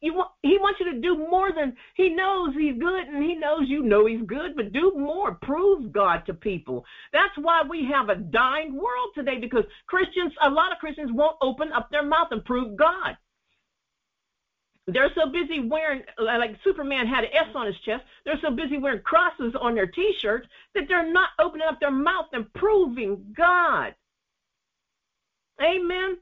[0.00, 3.34] you want, he wants you to do more than he knows he's good and he
[3.34, 5.34] knows you know he's good, but do more.
[5.34, 6.84] Prove God to people.
[7.12, 11.36] That's why we have a dying world today because Christians, a lot of Christians won't
[11.40, 13.16] open up their mouth and prove God.
[14.86, 18.50] They're so busy wearing, uh, like Superman had an S on his chest, they're so
[18.50, 22.50] busy wearing crosses on their t shirts that they're not opening up their mouth and
[22.54, 23.94] proving God.
[25.62, 26.16] Amen.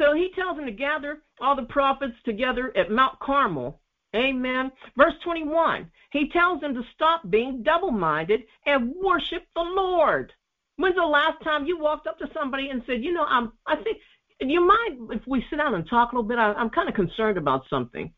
[0.00, 3.80] So he tells them to gather all the prophets together at Mount Carmel.
[4.16, 4.72] Amen.
[4.96, 10.32] Verse 21, he tells them to stop being double minded and worship the Lord.
[10.76, 13.76] When's the last time you walked up to somebody and said, You know, I'm, I
[13.76, 13.98] think,
[14.40, 16.38] you mind if we sit down and talk a little bit?
[16.38, 18.10] I, I'm kind of concerned about something.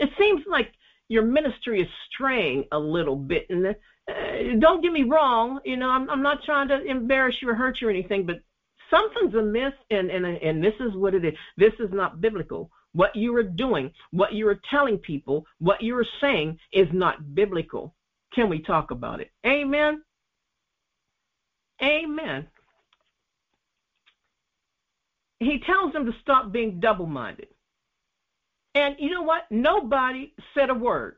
[0.00, 0.72] It seems like
[1.08, 3.46] your ministry is straying a little bit.
[3.48, 3.72] And uh,
[4.58, 7.80] don't get me wrong, you know, I'm, I'm not trying to embarrass you or hurt
[7.80, 8.40] you or anything, but
[8.90, 11.34] something's amiss and, and and this is what it is.
[11.56, 12.70] This is not biblical.
[12.92, 17.34] What you are doing what you are telling people what you are saying is not
[17.34, 17.94] biblical.
[18.34, 19.30] Can we talk about it?
[19.46, 20.02] Amen?
[21.82, 22.46] Amen.
[25.40, 27.48] He tells them to stop being double-minded.
[28.74, 29.44] And you know what?
[29.50, 31.16] Nobody said a word.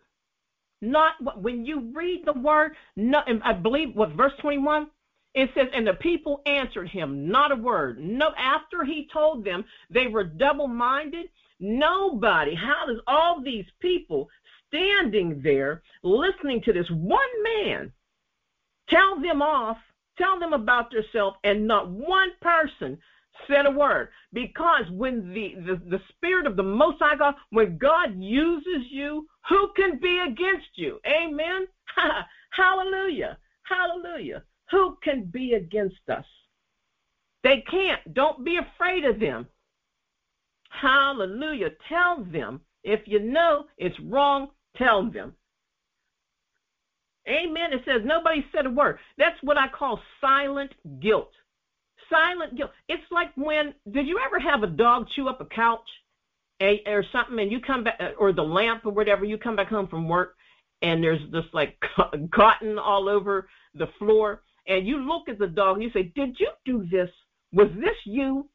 [0.83, 4.87] Not when you read the word no, i believe what verse 21
[5.35, 8.01] it says, and the people answered him not a word.
[8.01, 11.27] No, after he told them they were double minded,
[11.61, 14.29] nobody, how does all these people
[14.69, 17.93] standing there listening to this one man
[18.89, 19.77] tell them off,
[20.19, 22.99] tell them about themselves, and not one person
[23.47, 24.09] said a word?
[24.33, 29.29] Because when the, the, the Spirit of the Most High God, when God uses you,
[29.49, 30.99] who can be against you?
[31.07, 31.69] Amen.
[32.51, 33.39] Hallelujah.
[33.63, 34.43] Hallelujah.
[34.71, 36.25] Who can be against us?
[37.43, 38.15] They can't.
[38.15, 39.47] Don't be afraid of them.
[40.69, 41.71] Hallelujah.
[41.89, 42.61] Tell them.
[42.83, 45.35] If you know it's wrong, tell them.
[47.29, 47.73] Amen.
[47.73, 48.99] It says nobody said a word.
[49.19, 51.33] That's what I call silent guilt.
[52.09, 52.71] Silent guilt.
[52.89, 55.89] It's like when, did you ever have a dog chew up a couch?
[56.87, 59.89] or something, and you come back, or the lamp or whatever, you come back home
[59.89, 60.37] from work,
[60.83, 61.77] and there's this like
[62.35, 66.39] cotton all over the floor, and you look at the dog and you say, "Did
[66.39, 67.11] you do this?
[67.53, 68.49] Was this you?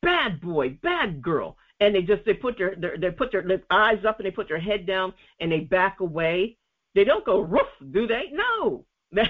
[0.00, 3.62] Bad boy, bad girl." And they just they put their, their they put their, their
[3.70, 6.56] eyes up and they put their head down and they back away.
[6.94, 8.30] They don't go roof, do they?
[8.32, 8.84] No.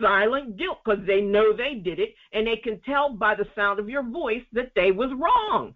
[0.00, 3.78] silent guilt because they know they did it and they can tell by the sound
[3.78, 5.74] of your voice that they was wrong.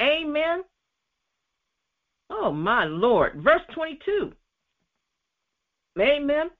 [0.00, 0.62] Amen.
[2.30, 3.42] Oh my Lord.
[3.42, 4.32] Verse 22.
[6.00, 6.50] Amen.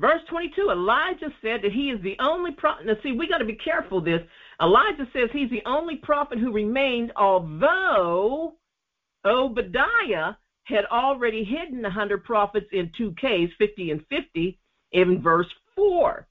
[0.00, 2.86] Verse 22, Elijah said that he is the only prophet.
[2.86, 4.22] Now, see, we got to be careful this.
[4.60, 8.54] Elijah says he's the only prophet who remained, although
[9.26, 10.34] Obadiah
[10.64, 14.58] had already hidden the hundred prophets in two caves, 50 and 50,
[14.92, 16.26] in verse 4.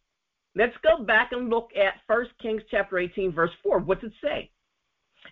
[0.55, 3.79] Let's go back and look at 1 Kings chapter 18, verse 4.
[3.79, 4.49] What's it say?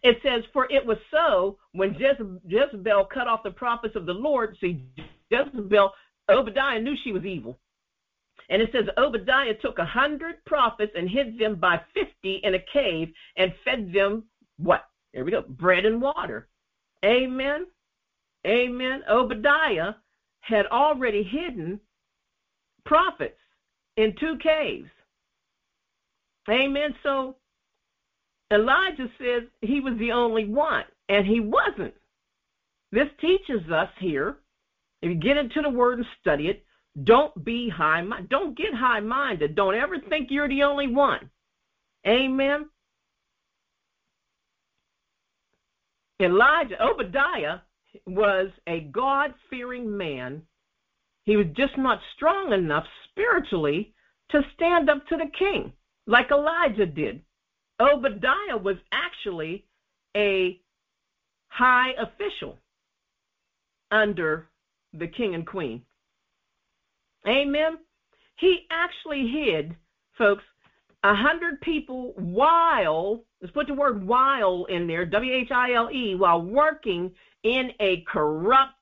[0.04, 4.56] It says, For it was so when Jezebel cut off the prophets of the Lord.
[4.62, 4.84] See,
[5.32, 5.92] Jezebel,
[6.30, 7.58] Obadiah knew she was evil.
[8.50, 12.60] And it says, Obadiah took a hundred prophets and hid them by fifty in a
[12.72, 14.24] cave and fed them
[14.58, 14.86] what?
[15.14, 16.48] There we go, bread and water.
[17.04, 17.68] Amen.
[18.46, 19.04] Amen.
[19.10, 19.94] Obadiah
[20.42, 21.80] had already hidden
[22.86, 23.40] prophets
[23.98, 24.90] in two caves.
[26.50, 26.96] Amen.
[27.04, 27.36] So
[28.52, 31.94] Elijah says he was the only one, and he wasn't.
[32.92, 34.38] This teaches us here,
[35.02, 36.64] if you get into the word and study it,
[37.04, 38.30] don't be high minded.
[38.30, 39.56] Don't get high minded.
[39.56, 41.30] Don't ever think you're the only one.
[42.08, 42.70] Amen.
[46.20, 47.60] Elijah, Obadiah,
[48.06, 50.42] was a God fearing man.
[51.26, 53.94] He was just not strong enough spiritually
[54.30, 55.74] to stand up to the king
[56.08, 57.22] like Elijah did.
[57.80, 59.66] Obadiah was actually
[60.16, 60.60] a
[61.50, 62.58] high official
[63.92, 64.48] under
[64.94, 65.84] the king and queen.
[67.28, 67.78] Amen.
[68.38, 69.76] He actually hid,
[70.18, 70.44] folks,
[71.04, 75.90] a hundred people while let's put the word while in there, W H I L
[75.92, 77.12] E, while working
[77.44, 78.74] in a corrupt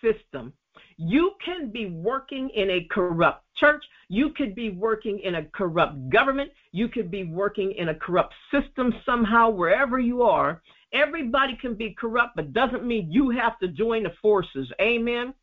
[0.00, 0.52] system.
[0.96, 3.82] You can be working in a corrupt church.
[4.08, 6.52] You could be working in a corrupt government.
[6.70, 10.62] You could be working in a corrupt system somehow, wherever you are.
[10.92, 14.70] Everybody can be corrupt, but doesn't mean you have to join the forces.
[14.80, 15.34] Amen.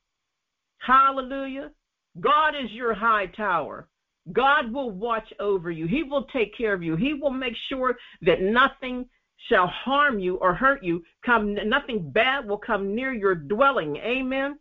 [0.77, 1.71] Hallelujah.
[2.19, 3.87] God is your high tower.
[4.31, 5.87] God will watch over you.
[5.87, 6.95] He will take care of you.
[6.95, 9.05] He will make sure that nothing
[9.47, 11.03] shall harm you or hurt you.
[11.25, 13.97] Come nothing bad will come near your dwelling.
[13.97, 14.59] Amen.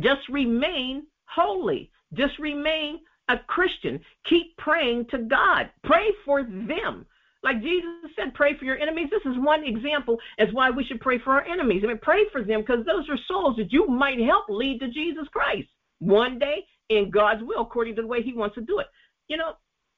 [0.00, 1.90] Just remain holy.
[2.14, 4.00] Just remain a Christian.
[4.28, 5.70] Keep praying to God.
[5.84, 7.06] Pray for them.
[7.42, 9.08] Like Jesus said, pray for your enemies.
[9.10, 11.82] This is one example as why we should pray for our enemies.
[11.84, 14.88] I mean, pray for them because those are souls that you might help lead to
[14.88, 15.68] Jesus Christ
[15.98, 18.86] one day in God's will, according to the way He wants to do it.
[19.28, 19.52] You know,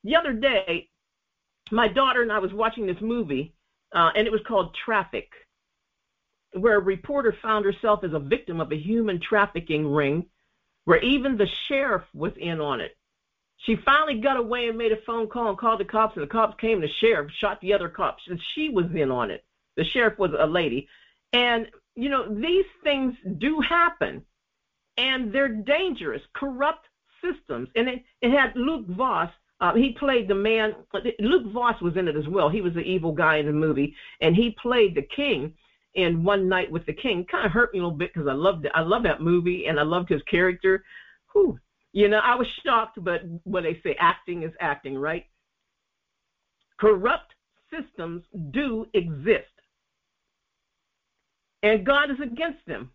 [0.05, 0.88] the other day,
[1.70, 3.55] my daughter and I was watching this movie,
[3.94, 5.29] uh, and it was called Traffik
[6.53, 10.27] where a reporter found herself as a victim of a human trafficking ring,
[10.85, 12.96] where even the sheriff was in on it.
[13.64, 16.31] She finally got away and made a phone call and called the cops, and the
[16.31, 16.75] cops came.
[16.75, 19.44] And the sheriff shot the other cops, and she was in on it.
[19.77, 20.88] The sheriff was a lady,
[21.33, 24.23] and you know these things do happen,
[24.97, 26.87] and they're dangerous, corrupt
[27.23, 27.68] systems.
[27.75, 29.31] And it, it had Luke Goss.
[29.61, 30.75] Uh, he played the man.
[31.18, 32.49] Luke Goss was in it as well.
[32.49, 35.55] He was the evil guy in the movie, and he played the king
[35.94, 37.25] in One Night with the King.
[37.25, 38.73] Kind of hurt me a little bit because I loved it.
[38.75, 40.85] I love that movie and I loved his character.
[41.33, 41.59] Whew.
[41.92, 45.24] You know, I was shocked, but what they say, acting is acting, right?
[46.79, 47.35] Corrupt
[47.70, 49.46] systems do exist.
[51.62, 52.90] And God is against them.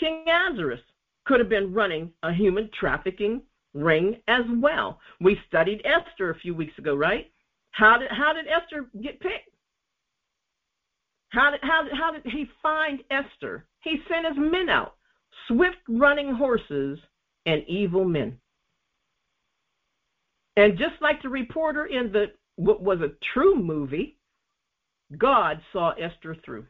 [0.00, 0.80] King Ahasuerus
[1.24, 3.42] could have been running a human trafficking
[3.74, 5.00] ring as well.
[5.20, 7.30] We studied Esther a few weeks ago, right?
[7.70, 9.50] How did how did Esther get picked?
[11.30, 13.66] How did, how, did, how did he find Esther?
[13.80, 14.94] He sent his men out,
[15.48, 16.98] swift running horses
[17.46, 18.38] and evil men.
[20.56, 22.26] And just like the reporter in the
[22.56, 24.16] what was a true movie,
[25.16, 26.66] God saw Esther through.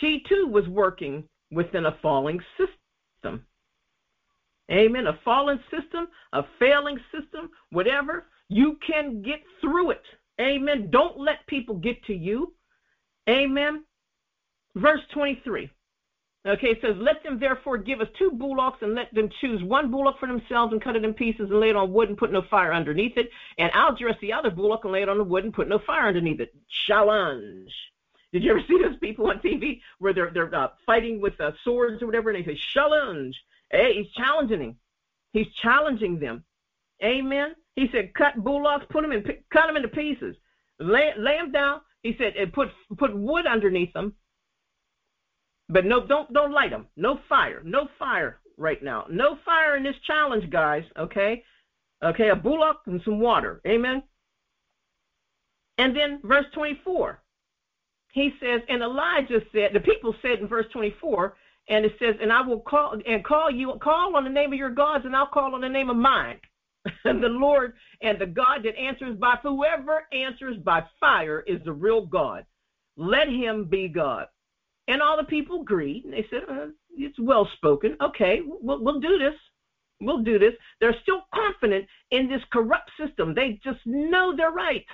[0.00, 3.44] She too was working within a falling system.
[4.70, 5.06] Amen.
[5.08, 10.02] A fallen system, a failing system, whatever, you can get through it.
[10.40, 10.88] Amen.
[10.90, 12.54] Don't let people get to you.
[13.28, 13.84] Amen.
[14.76, 15.70] Verse 23.
[16.46, 19.90] Okay, it says, Let them therefore give us two bullocks and let them choose one
[19.90, 22.32] bullock for themselves and cut it in pieces and lay it on wood and put
[22.32, 23.30] no fire underneath it.
[23.56, 25.78] And I'll dress the other bullock and lay it on the wood and put no
[25.78, 26.54] fire underneath it.
[26.86, 27.72] Challenge.
[28.32, 31.52] Did you ever see those people on TV where they're they're uh, fighting with uh,
[31.64, 33.36] swords or whatever, and they say challenge?
[33.70, 34.76] Hey, he's challenging him.
[35.32, 36.44] He's challenging them.
[37.02, 37.54] Amen.
[37.76, 40.36] He said, cut bullocks, put them in, cut them into pieces,
[40.78, 41.80] lay, lay them down.
[42.02, 42.68] He said, and put
[42.98, 44.14] put wood underneath them,
[45.74, 46.86] but no, don't don't light them.
[46.96, 49.04] No fire, no fire right now.
[49.10, 50.84] No fire in this challenge, guys.
[50.98, 51.44] Okay,
[52.02, 53.60] okay, a bullock and some water.
[53.66, 54.02] Amen.
[55.76, 57.20] And then verse 24
[58.14, 61.34] he says, and Elijah said, the people said in verse 24,
[61.68, 64.58] and it says, and I will call and call you, call on the name of
[64.58, 66.38] your gods, and I'll call on the name of mine.
[67.04, 67.72] and the Lord
[68.02, 72.46] and the God that answers by whoever answers by fire is the real God.
[72.96, 74.28] Let him be God.
[74.88, 76.04] And all the people agreed.
[76.04, 76.66] And they said, uh,
[76.96, 77.96] it's well spoken.
[78.00, 79.34] Okay, we'll, we'll do this.
[80.00, 80.54] We'll do this.
[80.80, 83.34] They're still confident in this corrupt system.
[83.34, 84.84] They just know they're right.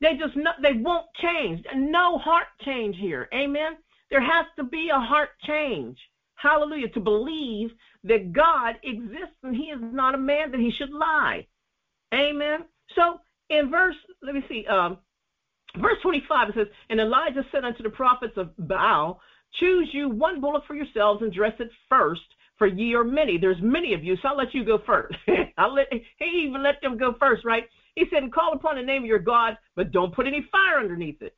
[0.00, 1.64] They just know, they won't change.
[1.74, 3.28] No heart change here.
[3.34, 3.76] Amen.
[4.10, 5.98] There has to be a heart change.
[6.36, 6.88] Hallelujah.
[6.90, 7.70] To believe
[8.04, 11.46] that God exists and he is not a man that he should lie.
[12.14, 12.60] Amen.
[12.94, 14.98] So in verse, let me see, um,
[15.80, 19.20] verse 25, it says, And Elijah said unto the prophets of Baal,
[19.60, 22.20] Choose you one bullock for yourselves and dress it first,
[22.58, 23.38] for ye are many.
[23.38, 25.14] There's many of you, so I'll let you go first.
[25.58, 27.64] I'll let he even let them go first, right?
[27.94, 30.78] He said, And Call upon the name of your God, but don't put any fire
[30.80, 31.34] underneath it.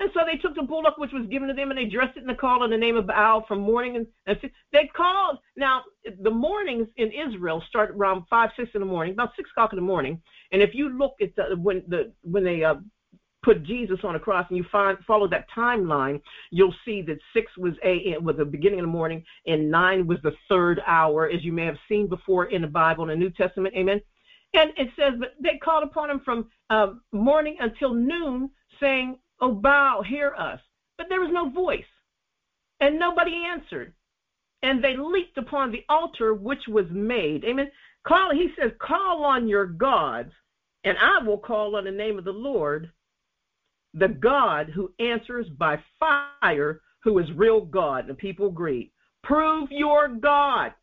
[0.00, 2.20] And so they took the bullock which was given to them and they dressed it
[2.20, 4.38] in the call in the name of Baal from morning and, and
[4.72, 5.38] they called.
[5.56, 5.82] Now
[6.22, 9.76] the mornings in Israel start around five, six in the morning, about six o'clock in
[9.76, 10.20] the morning.
[10.52, 12.76] And if you look at the, when the when they uh,
[13.42, 16.20] put Jesus on a cross and you find follow that timeline,
[16.50, 20.18] you'll see that six was a was the beginning of the morning and nine was
[20.22, 23.30] the third hour, as you may have seen before in the Bible in the New
[23.30, 23.74] Testament.
[23.74, 24.00] Amen.
[24.52, 29.52] And it says, but they called upon him from uh, morning until noon, saying, "Oh,
[29.52, 30.60] Baal, hear us."
[30.98, 31.84] But there was no voice,
[32.80, 33.94] and nobody answered.
[34.62, 37.44] And they leaped upon the altar which was made.
[37.44, 37.70] Amen.
[38.06, 38.32] Call.
[38.32, 40.32] He says, "Call on your gods,
[40.84, 42.90] and I will call on the name of the Lord,
[43.94, 48.92] the God who answers by fire, who is real God." And people agreed.
[49.22, 50.74] Prove your God.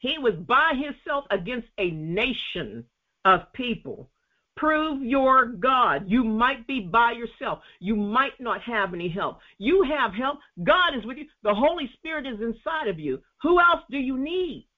[0.00, 2.88] He was by himself against a nation
[3.24, 4.10] of people.
[4.56, 6.08] Prove your God.
[6.08, 7.62] You might be by yourself.
[7.80, 9.40] You might not have any help.
[9.58, 10.38] You have help.
[10.62, 11.26] God is with you.
[11.42, 13.20] The Holy Spirit is inside of you.
[13.42, 14.68] Who else do you need?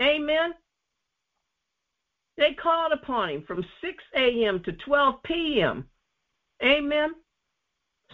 [0.00, 0.54] Amen.
[2.38, 4.62] They called upon him from 6 a.m.
[4.64, 5.84] to 12 p.m.
[6.62, 7.10] Amen.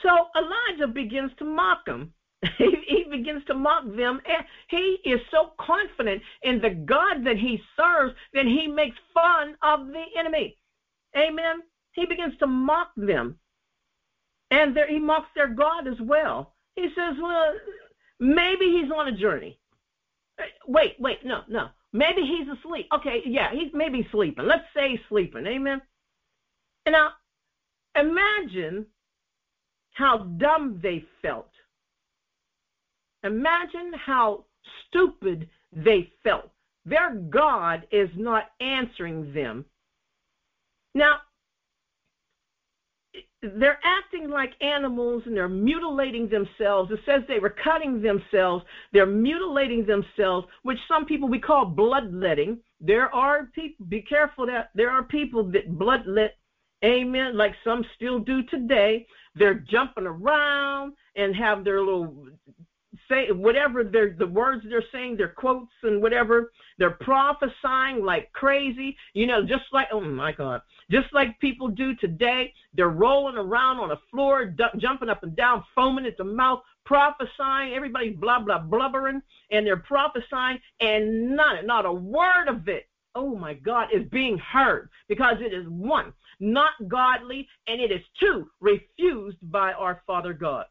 [0.02, 2.12] So Elijah begins to mock him.
[2.58, 4.20] he, he begins to mock them.
[4.26, 9.56] And he is so confident in the God that he serves that he makes fun
[9.62, 10.56] of the enemy.
[11.16, 11.62] Amen.
[11.92, 13.38] He begins to mock them.
[14.50, 16.54] And there, he mocks their God as well.
[16.76, 17.54] He says, well,
[18.20, 19.58] maybe he's on a journey.
[20.40, 21.68] Uh, wait, wait, no, no.
[21.94, 22.88] Maybe he's asleep.
[22.94, 24.44] Okay, yeah, he's maybe sleeping.
[24.46, 25.46] Let's say sleeping.
[25.46, 25.80] Amen.
[26.84, 27.12] And now,
[27.96, 28.84] imagine
[29.94, 31.48] how dumb they felt
[33.24, 34.44] Imagine how
[34.86, 36.50] stupid they felt.
[36.84, 39.64] Their God is not answering them.
[40.94, 41.16] Now,
[43.56, 46.90] they're acting like animals and they're mutilating themselves.
[46.90, 48.64] It says they were cutting themselves.
[48.92, 52.58] They're mutilating themselves, which some people we call bloodletting.
[52.80, 56.30] There are people, be careful that there are people that bloodlet,
[56.84, 59.06] amen, like some still do today.
[59.34, 62.26] They're jumping around and have their little
[63.08, 68.96] say whatever they're the words they're saying, their quotes and whatever, they're prophesying like crazy,
[69.12, 72.52] you know, just like oh my God, just like people do today.
[72.74, 76.62] They're rolling around on the floor, d- jumping up and down, foaming at the mouth,
[76.84, 77.74] prophesying.
[77.74, 82.88] Everybody's blah blah blubbering, and they're prophesying, and none, not a word of it.
[83.14, 88.02] Oh my God, is being heard because it is one, not godly, and it is
[88.18, 90.66] two, refused by our Father God.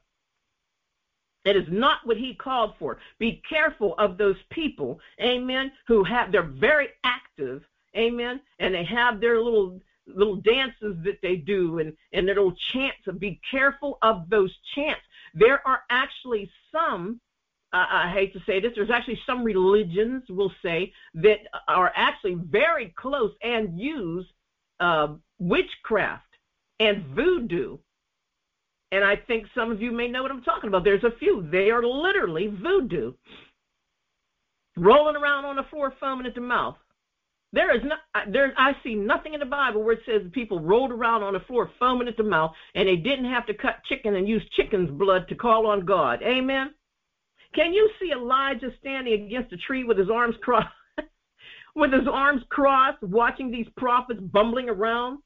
[1.46, 3.00] It is not what he called for.
[3.20, 7.64] Be careful of those people, amen, who have they're very active,
[7.98, 12.56] amen, and they have their little little dances that they do and, and their little
[12.74, 12.98] chants.
[13.20, 15.02] Be careful of those chants.
[15.34, 17.20] There are actually some,
[17.74, 22.36] uh, I hate to say this, there's actually some religions, we'll say, that are actually
[22.36, 24.26] very close and use
[24.80, 26.28] uh, witchcraft
[26.80, 27.78] and voodoo
[28.94, 30.84] and I think some of you may know what I'm talking about.
[30.84, 31.48] There's a few.
[31.52, 33.14] They are literally voodoo.
[34.78, 36.78] Rolling around on the floor, foaming at the mouth.
[37.54, 38.00] There is not
[38.34, 38.52] there.
[38.58, 41.70] I see nothing in the Bible where it says people rolled around on the floor
[41.80, 45.28] foaming at the mouth, and they didn't have to cut chicken and use chicken's blood
[45.30, 46.24] to call on God.
[46.24, 46.74] Amen.
[47.54, 50.68] Can you see Elijah standing against a tree with his arms crossed,
[51.76, 55.20] with his arms crossed, watching these prophets bumbling around?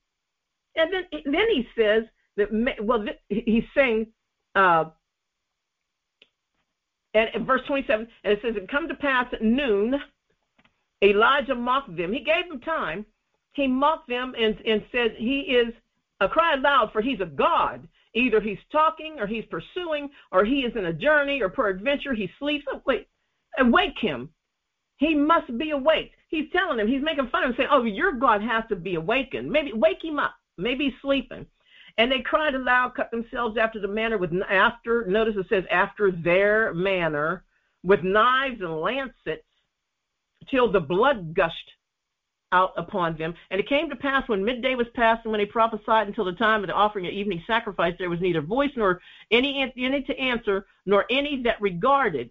[0.75, 2.03] And then then he says
[2.36, 2.49] that
[2.84, 4.07] well he's saying.
[4.53, 4.86] Uh,
[7.13, 9.95] and verse 27, and it says, It come to pass at noon
[11.03, 12.11] Elijah mocked them.
[12.11, 13.05] He gave them time.
[13.53, 15.73] He mocked them and, and said, He is
[16.19, 17.87] a cry aloud, for he's a God.
[18.13, 22.29] Either he's talking or he's pursuing, or he is in a journey, or peradventure he
[22.39, 22.65] sleeps.
[22.71, 23.07] Oh, wait,
[23.59, 24.29] awake him.
[24.97, 26.11] He must be awake.
[26.29, 28.95] He's telling him, he's making fun of him, saying, Oh, your God has to be
[28.95, 29.49] awakened.
[29.49, 30.33] Maybe wake him up.
[30.57, 31.45] Maybe he's sleeping.
[31.99, 36.11] And they cried aloud, cut themselves after the manner with after, notice it says after
[36.11, 37.43] their manner,
[37.83, 39.46] with knives and lancets
[40.49, 41.71] till the blood gushed
[42.51, 43.33] out upon them.
[43.51, 46.33] And it came to pass when midday was past, and when they prophesied until the
[46.33, 50.17] time of the offering of evening sacrifice, there was neither voice nor any, any to
[50.17, 52.29] answer, nor any that regarded.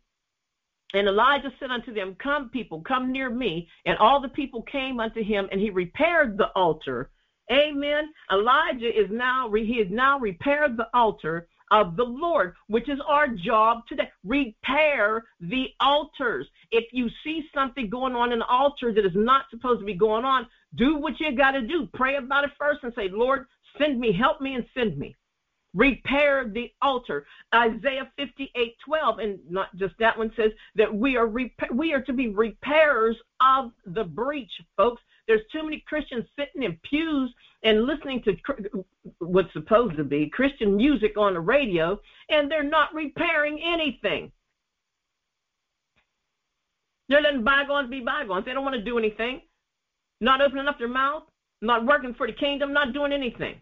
[0.94, 3.68] And Elijah said unto them, Come, people, come near me.
[3.84, 7.10] And all the people came unto him, and he repaired the altar.
[7.52, 8.12] Amen.
[8.32, 13.28] Elijah is now he has now repaired the altar of the Lord, which is our
[13.28, 14.10] job today.
[14.24, 16.46] Repair the altars.
[16.70, 19.94] If you see something going on in the altar that is not supposed to be
[19.94, 20.46] going on,
[20.76, 21.88] do what you got to do.
[21.94, 23.46] Pray about it first and say, Lord,
[23.78, 25.14] send me, help me, and send me.
[25.74, 27.26] Repair the altar.
[27.54, 32.00] Isaiah 58 12, and not just that one says that we are repa- we are
[32.02, 35.02] to be repairers of the breach, folks.
[35.26, 38.84] There's too many Christians sitting in pews and listening to
[39.18, 41.98] what's supposed to be Christian music on the radio,
[42.28, 44.30] and they're not repairing anything.
[47.08, 48.44] They're letting bygones be bygones.
[48.44, 49.42] They don't want to do anything,
[50.20, 51.24] not opening up their mouth,
[51.60, 53.56] not working for the kingdom, not doing anything.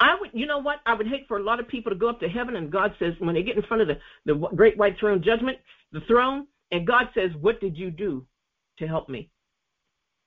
[0.00, 0.80] I would, you know what?
[0.86, 2.94] I would hate for a lot of people to go up to heaven, and God
[2.98, 5.58] says, when they get in front of the, the great white throne judgment,
[5.92, 8.26] the throne, and God says, What did you do
[8.78, 9.30] to help me?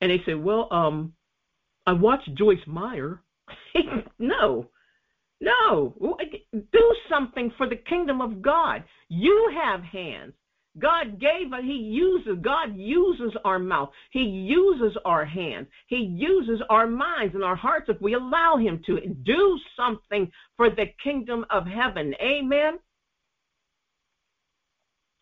[0.01, 1.13] And they say, Well, um,
[1.85, 3.21] I watched Joyce Meyer.
[4.19, 4.67] no,
[5.39, 6.17] no.
[6.53, 8.83] Do something for the kingdom of God.
[9.09, 10.33] You have hands.
[10.79, 13.89] God gave us, He uses, God uses our mouth.
[14.11, 15.67] He uses our hands.
[15.87, 18.99] He uses our minds and our hearts if we allow Him to.
[19.25, 22.13] Do something for the kingdom of heaven.
[22.21, 22.79] Amen.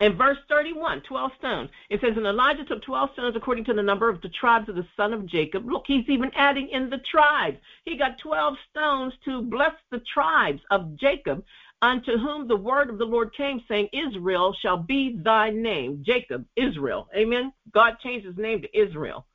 [0.05, 3.81] In verse 31, 12 stones, it says, And Elijah took 12 stones according to the
[3.81, 5.65] number of the tribes of the son of Jacob.
[5.67, 7.57] Look, he's even adding in the tribes.
[7.85, 11.43] He got 12 stones to bless the tribes of Jacob,
[11.81, 16.03] unto whom the word of the Lord came, saying, Israel shall be thy name.
[16.05, 17.07] Jacob, Israel.
[17.17, 17.51] Amen.
[17.73, 19.25] God changed his name to Israel.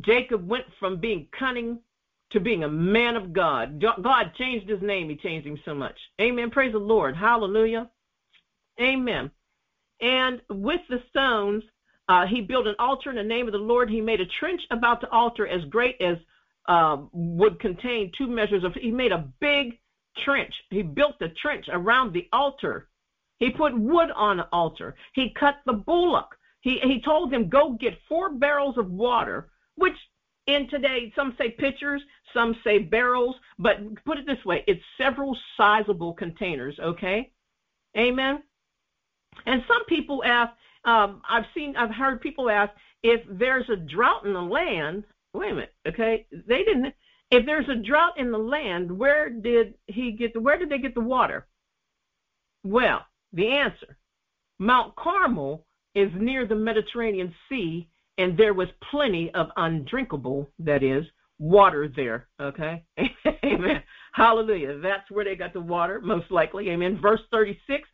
[0.00, 1.78] Jacob went from being cunning
[2.32, 3.80] to being a man of God.
[3.80, 5.08] God changed his name.
[5.08, 5.96] He changed him so much.
[6.20, 6.50] Amen.
[6.50, 7.16] Praise the Lord.
[7.16, 7.88] Hallelujah.
[8.80, 9.30] Amen.
[10.00, 11.62] And with the stones,
[12.08, 13.88] uh, he built an altar in the name of the Lord.
[13.88, 16.16] He made a trench about the altar as great as
[16.68, 18.74] uh, would contain two measures of.
[18.74, 19.78] He made a big
[20.24, 20.52] trench.
[20.70, 22.88] He built the trench around the altar.
[23.38, 24.94] He put wood on the altar.
[25.14, 26.36] He cut the bullock.
[26.60, 29.96] He he told him go get four barrels of water, which
[30.46, 35.36] in today, some say pitchers, some say barrels, but put it this way it's several
[35.56, 37.32] sizable containers, okay?
[37.96, 38.42] Amen.
[39.46, 40.52] And some people ask,
[40.84, 42.72] um, I've seen, I've heard people ask
[43.02, 45.04] if there's a drought in the land.
[45.34, 46.26] Wait a minute, okay?
[46.30, 46.94] They didn't.
[47.30, 50.40] If there's a drought in the land, where did he get the?
[50.40, 51.46] Where did they get the water?
[52.62, 53.98] Well, the answer:
[54.58, 57.88] Mount Carmel is near the Mediterranean Sea,
[58.18, 61.04] and there was plenty of undrinkable, that is,
[61.38, 62.28] water there.
[62.40, 62.84] Okay?
[63.44, 63.82] Amen.
[64.12, 64.78] Hallelujah.
[64.78, 66.70] That's where they got the water, most likely.
[66.70, 66.98] Amen.
[67.00, 67.88] Verse 36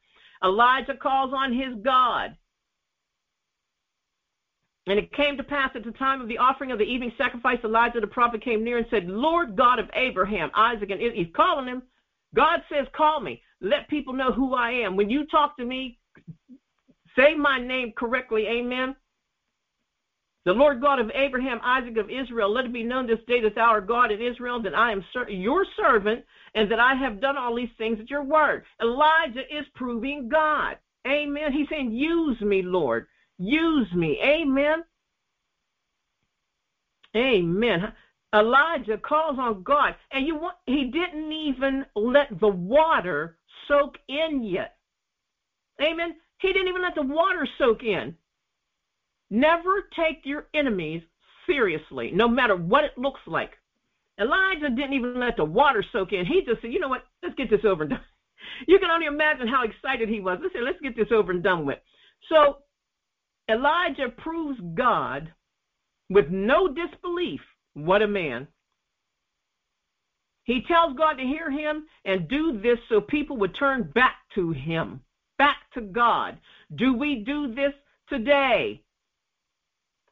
[0.45, 2.37] Elijah calls on his God.
[4.89, 7.59] And it came to pass at the time of the offering of the evening sacrifice,
[7.63, 11.69] Elijah the prophet came near and said, Lord God of Abraham, Isaac, and he's calling
[11.69, 11.83] him.
[12.35, 13.43] God says, Call me.
[13.61, 14.97] Let people know who I am.
[14.97, 15.99] When you talk to me,
[17.17, 18.47] say my name correctly.
[18.49, 18.97] Amen.
[20.45, 23.55] The Lord God of Abraham, Isaac, of Israel, let it be known this day that
[23.55, 26.25] thou art God in Israel, that I am your servant,
[26.55, 28.65] and that I have done all these things at your word.
[28.81, 30.79] Elijah is proving God.
[31.07, 31.53] Amen.
[31.53, 33.07] He's saying, Use me, Lord.
[33.39, 34.19] Use me.
[34.23, 34.83] Amen.
[37.17, 37.93] Amen.
[38.35, 43.37] Elijah calls on God, and you want, he didn't even let the water
[43.69, 44.77] soak in yet.
[45.81, 46.17] Amen.
[46.39, 48.17] He didn't even let the water soak in.
[49.33, 51.01] Never take your enemies
[51.47, 53.53] seriously, no matter what it looks like.
[54.21, 56.27] Elijah didn't even let the water soak in.
[56.27, 58.01] He just said, you know what, let's get this over and done.
[58.67, 60.39] You can only imagine how excited he was.
[60.43, 61.79] Let's say, let's get this over and done with.
[62.29, 62.59] So
[63.49, 65.33] Elijah proves God
[66.11, 67.41] with no disbelief.
[67.73, 68.49] What a man.
[70.45, 74.51] He tells God to hear him and do this so people would turn back to
[74.51, 75.01] him,
[75.39, 76.37] back to God.
[76.75, 77.73] Do we do this
[78.09, 78.83] today?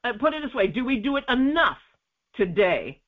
[0.03, 1.79] Uh, put it this way do we do it enough
[2.35, 3.01] today?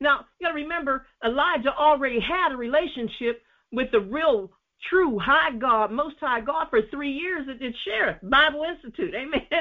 [0.00, 4.50] Now, you got to remember, Elijah already had a relationship with the real,
[4.90, 9.14] true, high God, most high God for three years at the Cherith Bible Institute.
[9.14, 9.42] Amen.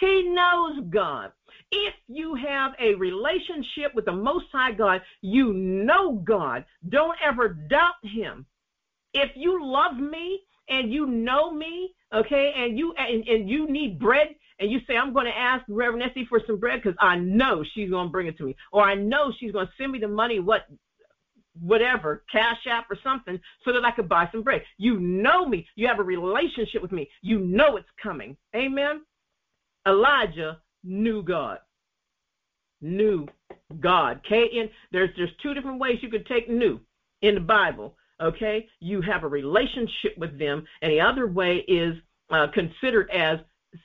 [0.00, 1.30] He knows God.
[1.70, 6.64] If you have a relationship with the Most High God, you know God.
[6.88, 8.44] Don't ever doubt Him.
[9.12, 14.00] If you love me and you know me, okay, and you and, and you need
[14.00, 17.16] bread, and you say, I'm going to ask Reverend Essie for some bread because I
[17.16, 19.92] know she's going to bring it to me, or I know she's going to send
[19.92, 20.66] me the money, what,
[21.60, 24.62] whatever, Cash App or something, so that I could buy some bread.
[24.78, 25.66] You know me.
[25.76, 27.08] You have a relationship with me.
[27.22, 28.36] You know it's coming.
[28.54, 29.02] Amen.
[29.86, 31.58] Elijah knew God.
[32.80, 33.26] Knew
[33.80, 34.20] God.
[34.28, 34.68] K N.
[34.92, 36.80] There's there's two different ways you could take new
[37.22, 37.96] in the Bible.
[38.20, 41.96] Okay, you have a relationship with them, and the other way is
[42.30, 43.38] uh, considered as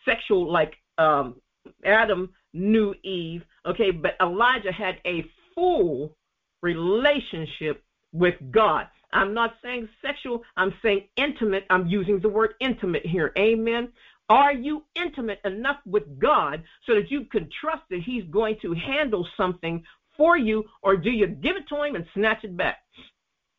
[0.05, 1.35] sexual, like um,
[1.83, 3.43] Adam knew Eve.
[3.65, 5.25] Okay, but Elijah had a
[5.55, 6.15] full
[6.61, 8.87] relationship with God.
[9.11, 11.65] I'm not saying sexual, I'm saying intimate.
[11.69, 13.31] I'm using the word intimate here.
[13.37, 13.89] Amen.
[14.29, 18.73] Are you intimate enough with God so that you can trust that He's going to
[18.73, 19.83] handle something
[20.15, 22.77] for you, or do you give it to Him and snatch it back?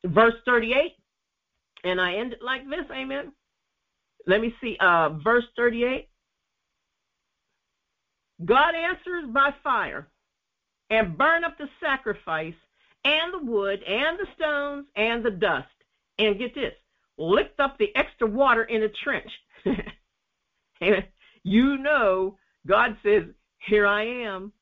[0.05, 0.93] Verse 38,
[1.85, 3.33] and I end it like this, amen.
[4.27, 6.09] Let me see, uh, verse 38.
[8.45, 10.09] God answers by fire
[10.89, 12.55] and burn up the sacrifice
[13.05, 15.69] and the wood and the stones and the dust.
[16.19, 16.75] And get this,
[17.17, 19.31] lift up the extra water in a trench.
[20.83, 21.05] Amen.
[21.43, 22.37] You know,
[22.67, 23.25] God says,
[23.59, 24.53] Here I am.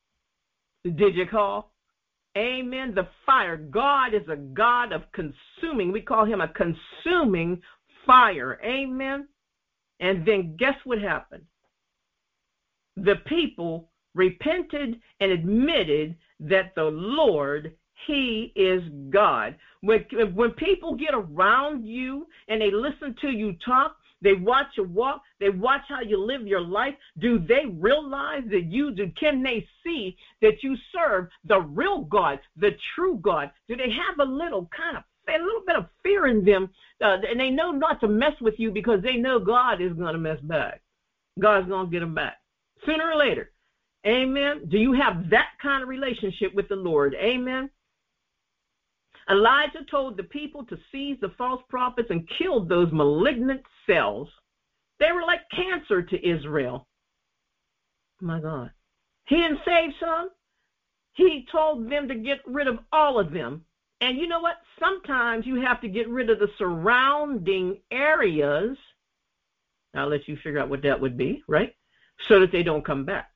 [0.83, 1.73] Did you call?
[2.37, 2.93] Amen.
[2.95, 3.57] The fire.
[3.57, 5.91] God is a God of consuming.
[5.91, 7.61] We call him a consuming
[8.05, 8.59] fire.
[8.63, 9.27] Amen.
[9.99, 11.43] And then guess what happened?
[12.97, 17.73] The people repented and admitted that the Lord,
[18.07, 19.55] He is God.
[19.81, 24.83] When, when people get around you and they listen to you talk, they watch you
[24.83, 25.21] walk.
[25.39, 26.95] They watch how you live your life.
[27.19, 29.09] Do they realize that you do?
[29.17, 33.49] Can they see that you serve the real God, the true God?
[33.69, 36.67] Do they have a little kind of a little bit of fear in them,
[37.03, 40.13] uh, and they know not to mess with you because they know God is going
[40.13, 40.81] to mess back.
[41.39, 42.38] God's going to get them back
[42.85, 43.51] sooner or later.
[44.05, 44.67] Amen.
[44.69, 47.15] Do you have that kind of relationship with the Lord?
[47.15, 47.69] Amen.
[49.29, 54.27] Elijah told the people to seize the false prophets and kill those malignant cells.
[54.99, 56.87] They were like cancer to Israel.
[58.21, 58.71] My God.
[59.27, 60.29] He didn't save some.
[61.13, 63.63] He told them to get rid of all of them.
[64.01, 64.55] And you know what?
[64.79, 68.77] Sometimes you have to get rid of the surrounding areas.
[69.93, 71.75] I'll let you figure out what that would be, right?
[72.27, 73.29] So that they don't come back.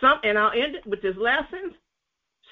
[0.00, 1.74] Some, and I'll end it with this lesson.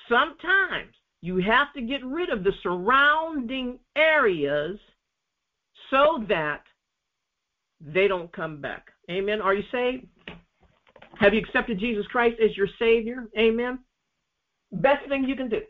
[0.08, 4.78] Sometimes you have to get rid of the surrounding areas
[5.90, 6.62] so that
[7.80, 8.88] they don't come back.
[9.10, 9.40] Amen.
[9.40, 10.06] Are you saved?
[11.18, 13.28] Have you accepted Jesus Christ as your Savior?
[13.38, 13.78] Amen.
[14.72, 15.60] Best thing you can do.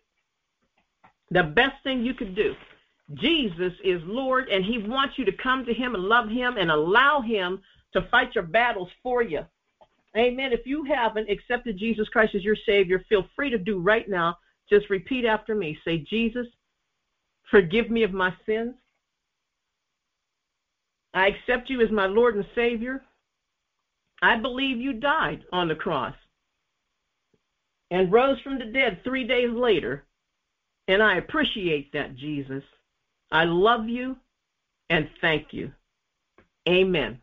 [1.30, 2.54] The best thing you can do.
[3.14, 6.70] Jesus is Lord, and He wants you to come to Him and love Him and
[6.70, 7.60] allow Him
[7.94, 9.40] to fight your battles for you.
[10.16, 10.52] Amen.
[10.52, 14.36] If you haven't accepted Jesus Christ as your Savior, feel free to do right now
[14.70, 15.78] just repeat after me.
[15.84, 16.46] Say, Jesus,
[17.50, 18.74] forgive me of my sins.
[21.12, 23.02] I accept you as my Lord and Savior.
[24.22, 26.14] I believe you died on the cross
[27.90, 30.04] and rose from the dead three days later.
[30.88, 32.62] And I appreciate that, Jesus.
[33.30, 34.16] I love you
[34.90, 35.72] and thank you.
[36.68, 37.20] Amen.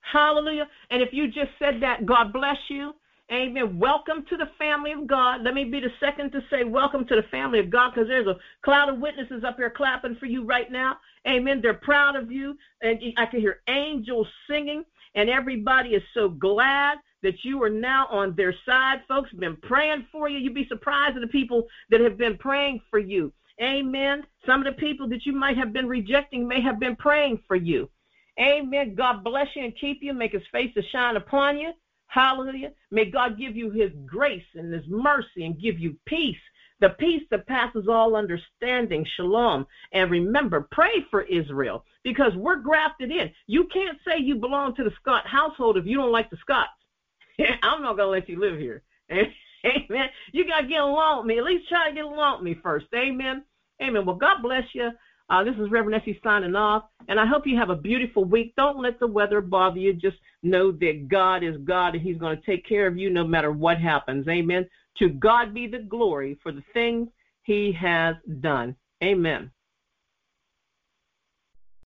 [0.00, 0.68] Hallelujah.
[0.90, 2.94] And if you just said that, God bless you.
[3.32, 3.78] Amen.
[3.78, 5.42] Welcome to the family of God.
[5.42, 8.26] Let me be the second to say welcome to the family of God because there's
[8.26, 10.96] a cloud of witnesses up here clapping for you right now.
[11.28, 11.60] Amen.
[11.62, 12.56] They're proud of you.
[12.82, 14.84] And I can hear angels singing,
[15.14, 19.02] and everybody is so glad that you are now on their side.
[19.06, 20.38] Folks been praying for you.
[20.38, 23.32] You'd be surprised at the people that have been praying for you.
[23.62, 24.24] Amen.
[24.44, 27.56] Some of the people that you might have been rejecting may have been praying for
[27.56, 27.88] you.
[28.40, 28.94] Amen.
[28.94, 31.72] God bless you and keep you, make his face to shine upon you.
[32.06, 32.72] Hallelujah.
[32.90, 36.36] May God give you his grace and his mercy and give you peace
[36.80, 39.66] the peace that passes all understanding, shalom.
[39.92, 43.30] And remember, pray for Israel because we're grafted in.
[43.46, 46.70] You can't say you belong to the Scott household if you don't like the Scots.
[47.62, 48.82] I'm not going to let you live here.
[49.10, 50.08] Amen.
[50.32, 51.38] You got to get along with me.
[51.38, 52.86] At least try to get along with me first.
[52.94, 53.44] Amen.
[53.82, 54.06] Amen.
[54.06, 54.90] Well, God bless you.
[55.30, 58.52] Uh, this is Reverend Essie signing off, and I hope you have a beautiful week.
[58.56, 59.92] Don't let the weather bother you.
[59.92, 63.24] Just know that God is God, and He's going to take care of you no
[63.24, 64.26] matter what happens.
[64.26, 64.68] Amen.
[64.98, 67.08] To God be the glory for the things
[67.44, 68.74] He has done.
[69.04, 69.52] Amen.